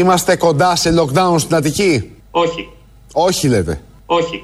[0.03, 2.69] Είμαστε κοντά σε lockdown στην Αττική; Όχι.
[3.13, 3.81] Όχι λέτε.
[4.05, 4.43] Όχι.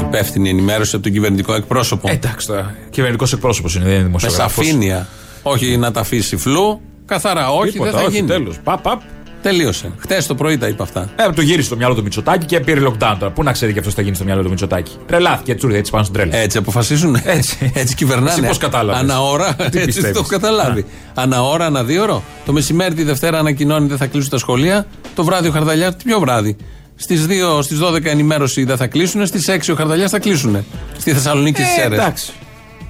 [0.00, 2.08] υπεύθυνη ενημέρωση από τον κυβερνητικό εκπρόσωπο.
[2.10, 2.74] Εντάξει τώρα.
[2.90, 4.64] Κυβερνητικός εκπρόσωπος είναι, δεν είναι Με δημοσιογράφος.
[4.66, 5.06] σαφήνεια.
[5.42, 6.80] Όχι να τα αφήσει φλού.
[7.06, 8.28] Καθαρά, όχι, Τίποτα, δεν θα όχι, γίνει.
[8.28, 8.58] τέλος.
[8.64, 9.00] Παπ, παπ.
[9.48, 9.92] Τελείωσε.
[9.98, 11.08] Χθες το πρωί τα είπα αυτά.
[11.16, 13.30] Ε, το γύρισε στο μυαλό του Μητσοτάκη και πήρε lockdown τώρα.
[13.32, 14.92] Πού να ξέρει και αυτός θα γίνει στο μυαλό του Μητσοτάκη.
[15.06, 16.36] Τρελάθηκε έτσι, έτσι πάνω στην τρέλα.
[16.36, 17.16] Έτσι αποφασίζουν.
[17.24, 17.70] Έτσι.
[17.74, 18.30] έτσι κυβερνάνε.
[18.30, 19.54] Εσύ πώς κατάλαβες; Ανά ώρα.
[19.54, 20.84] Τι έτσι πιστεύεις; το έχω καταλάβει.
[21.14, 22.22] Ανά ώρα, ανά δύο ώρο.
[22.46, 24.86] Το μεσημέρι τη Δευτέρα ανακοινώνει δεν θα κλείσουν τα σχολεία.
[25.14, 26.56] Το βράδυ ο Χαρδαλιάς, ποιο βράδυ.
[26.96, 29.26] Στις 2, στις 12 ενημέρωση δεν θα κλείσουν.
[29.26, 30.64] Στις 6 ο Χαρδαλιάς θα κλείσουν.
[30.98, 31.98] Στη Θεσσαλονίκη και στις Ε, Σέρες.
[31.98, 32.32] εντάξει.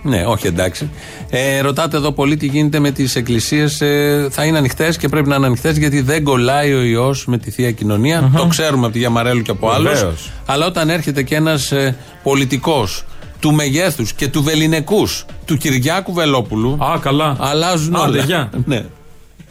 [0.03, 0.91] Ναι, όχι εντάξει.
[1.31, 3.81] Ε, ρωτάτε εδώ πολύ τι γίνεται με τις εκκλησίες.
[3.81, 7.39] Ε, θα είναι ανοιχτές και πρέπει να είναι ανοιχτές γιατί δεν κολλάει ο ιό με
[7.39, 8.31] τη θεία κοινωνία.
[8.37, 9.93] Το ξέρουμε από τη Γιαμαρέλου και από άλλους.
[9.93, 10.31] Βεβαίως.
[10.47, 13.05] Αλλά όταν έρχεται και ένας ε, πολιτικός
[13.41, 16.79] του μεγέθους και του βεληνικούς του Κυριάκου Βελόπουλου.
[16.85, 17.37] Α, καλά.
[17.39, 18.23] Αλλάζουν Άντε, όλα.
[18.23, 18.51] γεια.
[18.65, 18.85] ναι.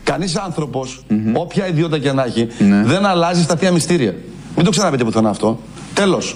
[0.04, 0.38] Κανείς
[1.34, 2.48] όποια ιδιότητα και να έχει,
[2.86, 4.16] δεν αλλάζει στα θεία μυστήρια.
[4.56, 5.60] Μην το ξαναπείτε πουθενά αυτό.
[5.94, 6.36] Τέλος.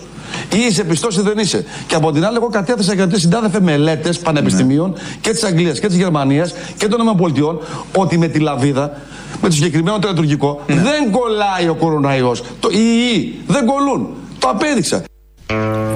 [0.54, 1.66] Ή είσαι πιστός ή δεν είσαι.
[1.88, 5.98] Και από την άλλη, εγώ κατέθεσα γιατί συντάδεφε μελέτες πανεπιστημίων και της Αγγλίας και της
[5.98, 7.58] Γερμανίας και των ΗΠΑ
[7.96, 8.92] ότι με τη λαβίδα,
[9.42, 12.44] με το συγκεκριμένο το λειτουργικό, δεν κολλάει ο κοροναϊός.
[12.60, 14.08] Το οι ιοί δεν κολλούν.
[14.40, 15.04] Το απέδειξα.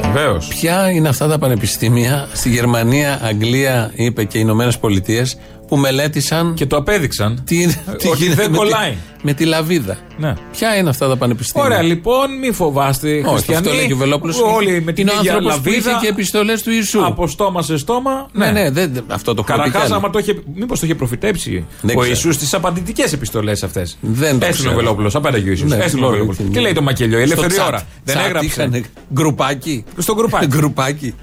[0.01, 0.47] Βεβαίως.
[0.47, 5.37] Ποια είναι αυτά τα πανεπιστήμια στη Γερμανία, Αγγλία, είπε και οι Ηνωμένες Πολιτείες
[5.67, 6.53] που μελέτησαν.
[6.53, 7.41] Και το απέδειξαν.
[7.45, 8.95] Τι, τι Ότι γίνεται δεν με τη- κολλάει.
[9.21, 9.97] με τη λαβίδα.
[10.17, 10.33] Ναι.
[10.51, 13.09] Ποια είναι αυτά τα πανεπιστήμια; Ωραία, λοιπόν, μη φοβάστε.
[13.09, 13.65] Όχι, χριστιανοί.
[13.67, 14.39] αυτό λέει και ο Βελόπουλος.
[14.41, 15.89] Όλοι με την Είναι ο ίδια άνθρωπος που λαβίδα.
[15.91, 17.05] είχε και επιστολές του Ιησού.
[17.05, 18.27] Από στόμα σε στόμα.
[18.31, 19.95] Ναι, ναι, δεν, δεν- αυτό το έχω πει κι Καρακάς, άλλο.
[19.99, 20.35] άμα το είχε.
[20.55, 22.05] Μήπως το είχε προφητέψει Δεν ο ξέρω.
[22.15, 23.97] Ιησούς στις απαντητικές επιστολές αυτές.
[24.01, 24.75] Δεν το Έστειλε ο ξέρω.
[24.75, 25.69] Βελόπουλος, απάνταγε ο Ιησούς.
[25.69, 26.39] Ναι, Έστειλε ο λόγω Βελόπουλος.
[26.39, 26.49] είναι.
[26.55, 27.67] Τι λέει το μακελιό, η Στο ελεύθερη chat.
[27.67, 27.83] ώρα.
[28.03, 28.45] Δεν Chat έγραψε.
[28.47, 28.81] είχανε
[29.13, 29.83] γκρουπάκι.
[29.97, 30.15] Στο
[30.47, 31.13] γκρουπάκι.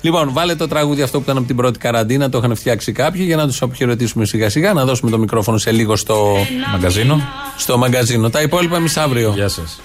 [0.00, 0.06] Γκρουπάκι.
[0.06, 3.22] Λοιπόν, βάλε το τραγούδι αυτό που ήταν από την πρώτη καραντίνα, το είχαν φτιάξει κάποιοι
[3.26, 6.36] για να τους αποχαιρετήσουμε σιγά σιγά, να δώσουμε το μικρόφωνο σε λίγο στο
[6.72, 7.20] Μαγκαζίνο.
[7.56, 8.30] Στο μαγκαζίνο.
[8.30, 9.32] Τα υπόλοιπα εμείς αύριο.
[9.34, 9.80] Γεια σας.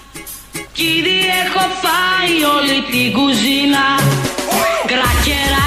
[0.72, 3.84] Κύριε έχω φάει όλη την κουζίνα
[4.86, 5.65] Κρακεράκια,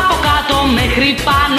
[0.00, 1.55] από κάτω μέχρι πάνω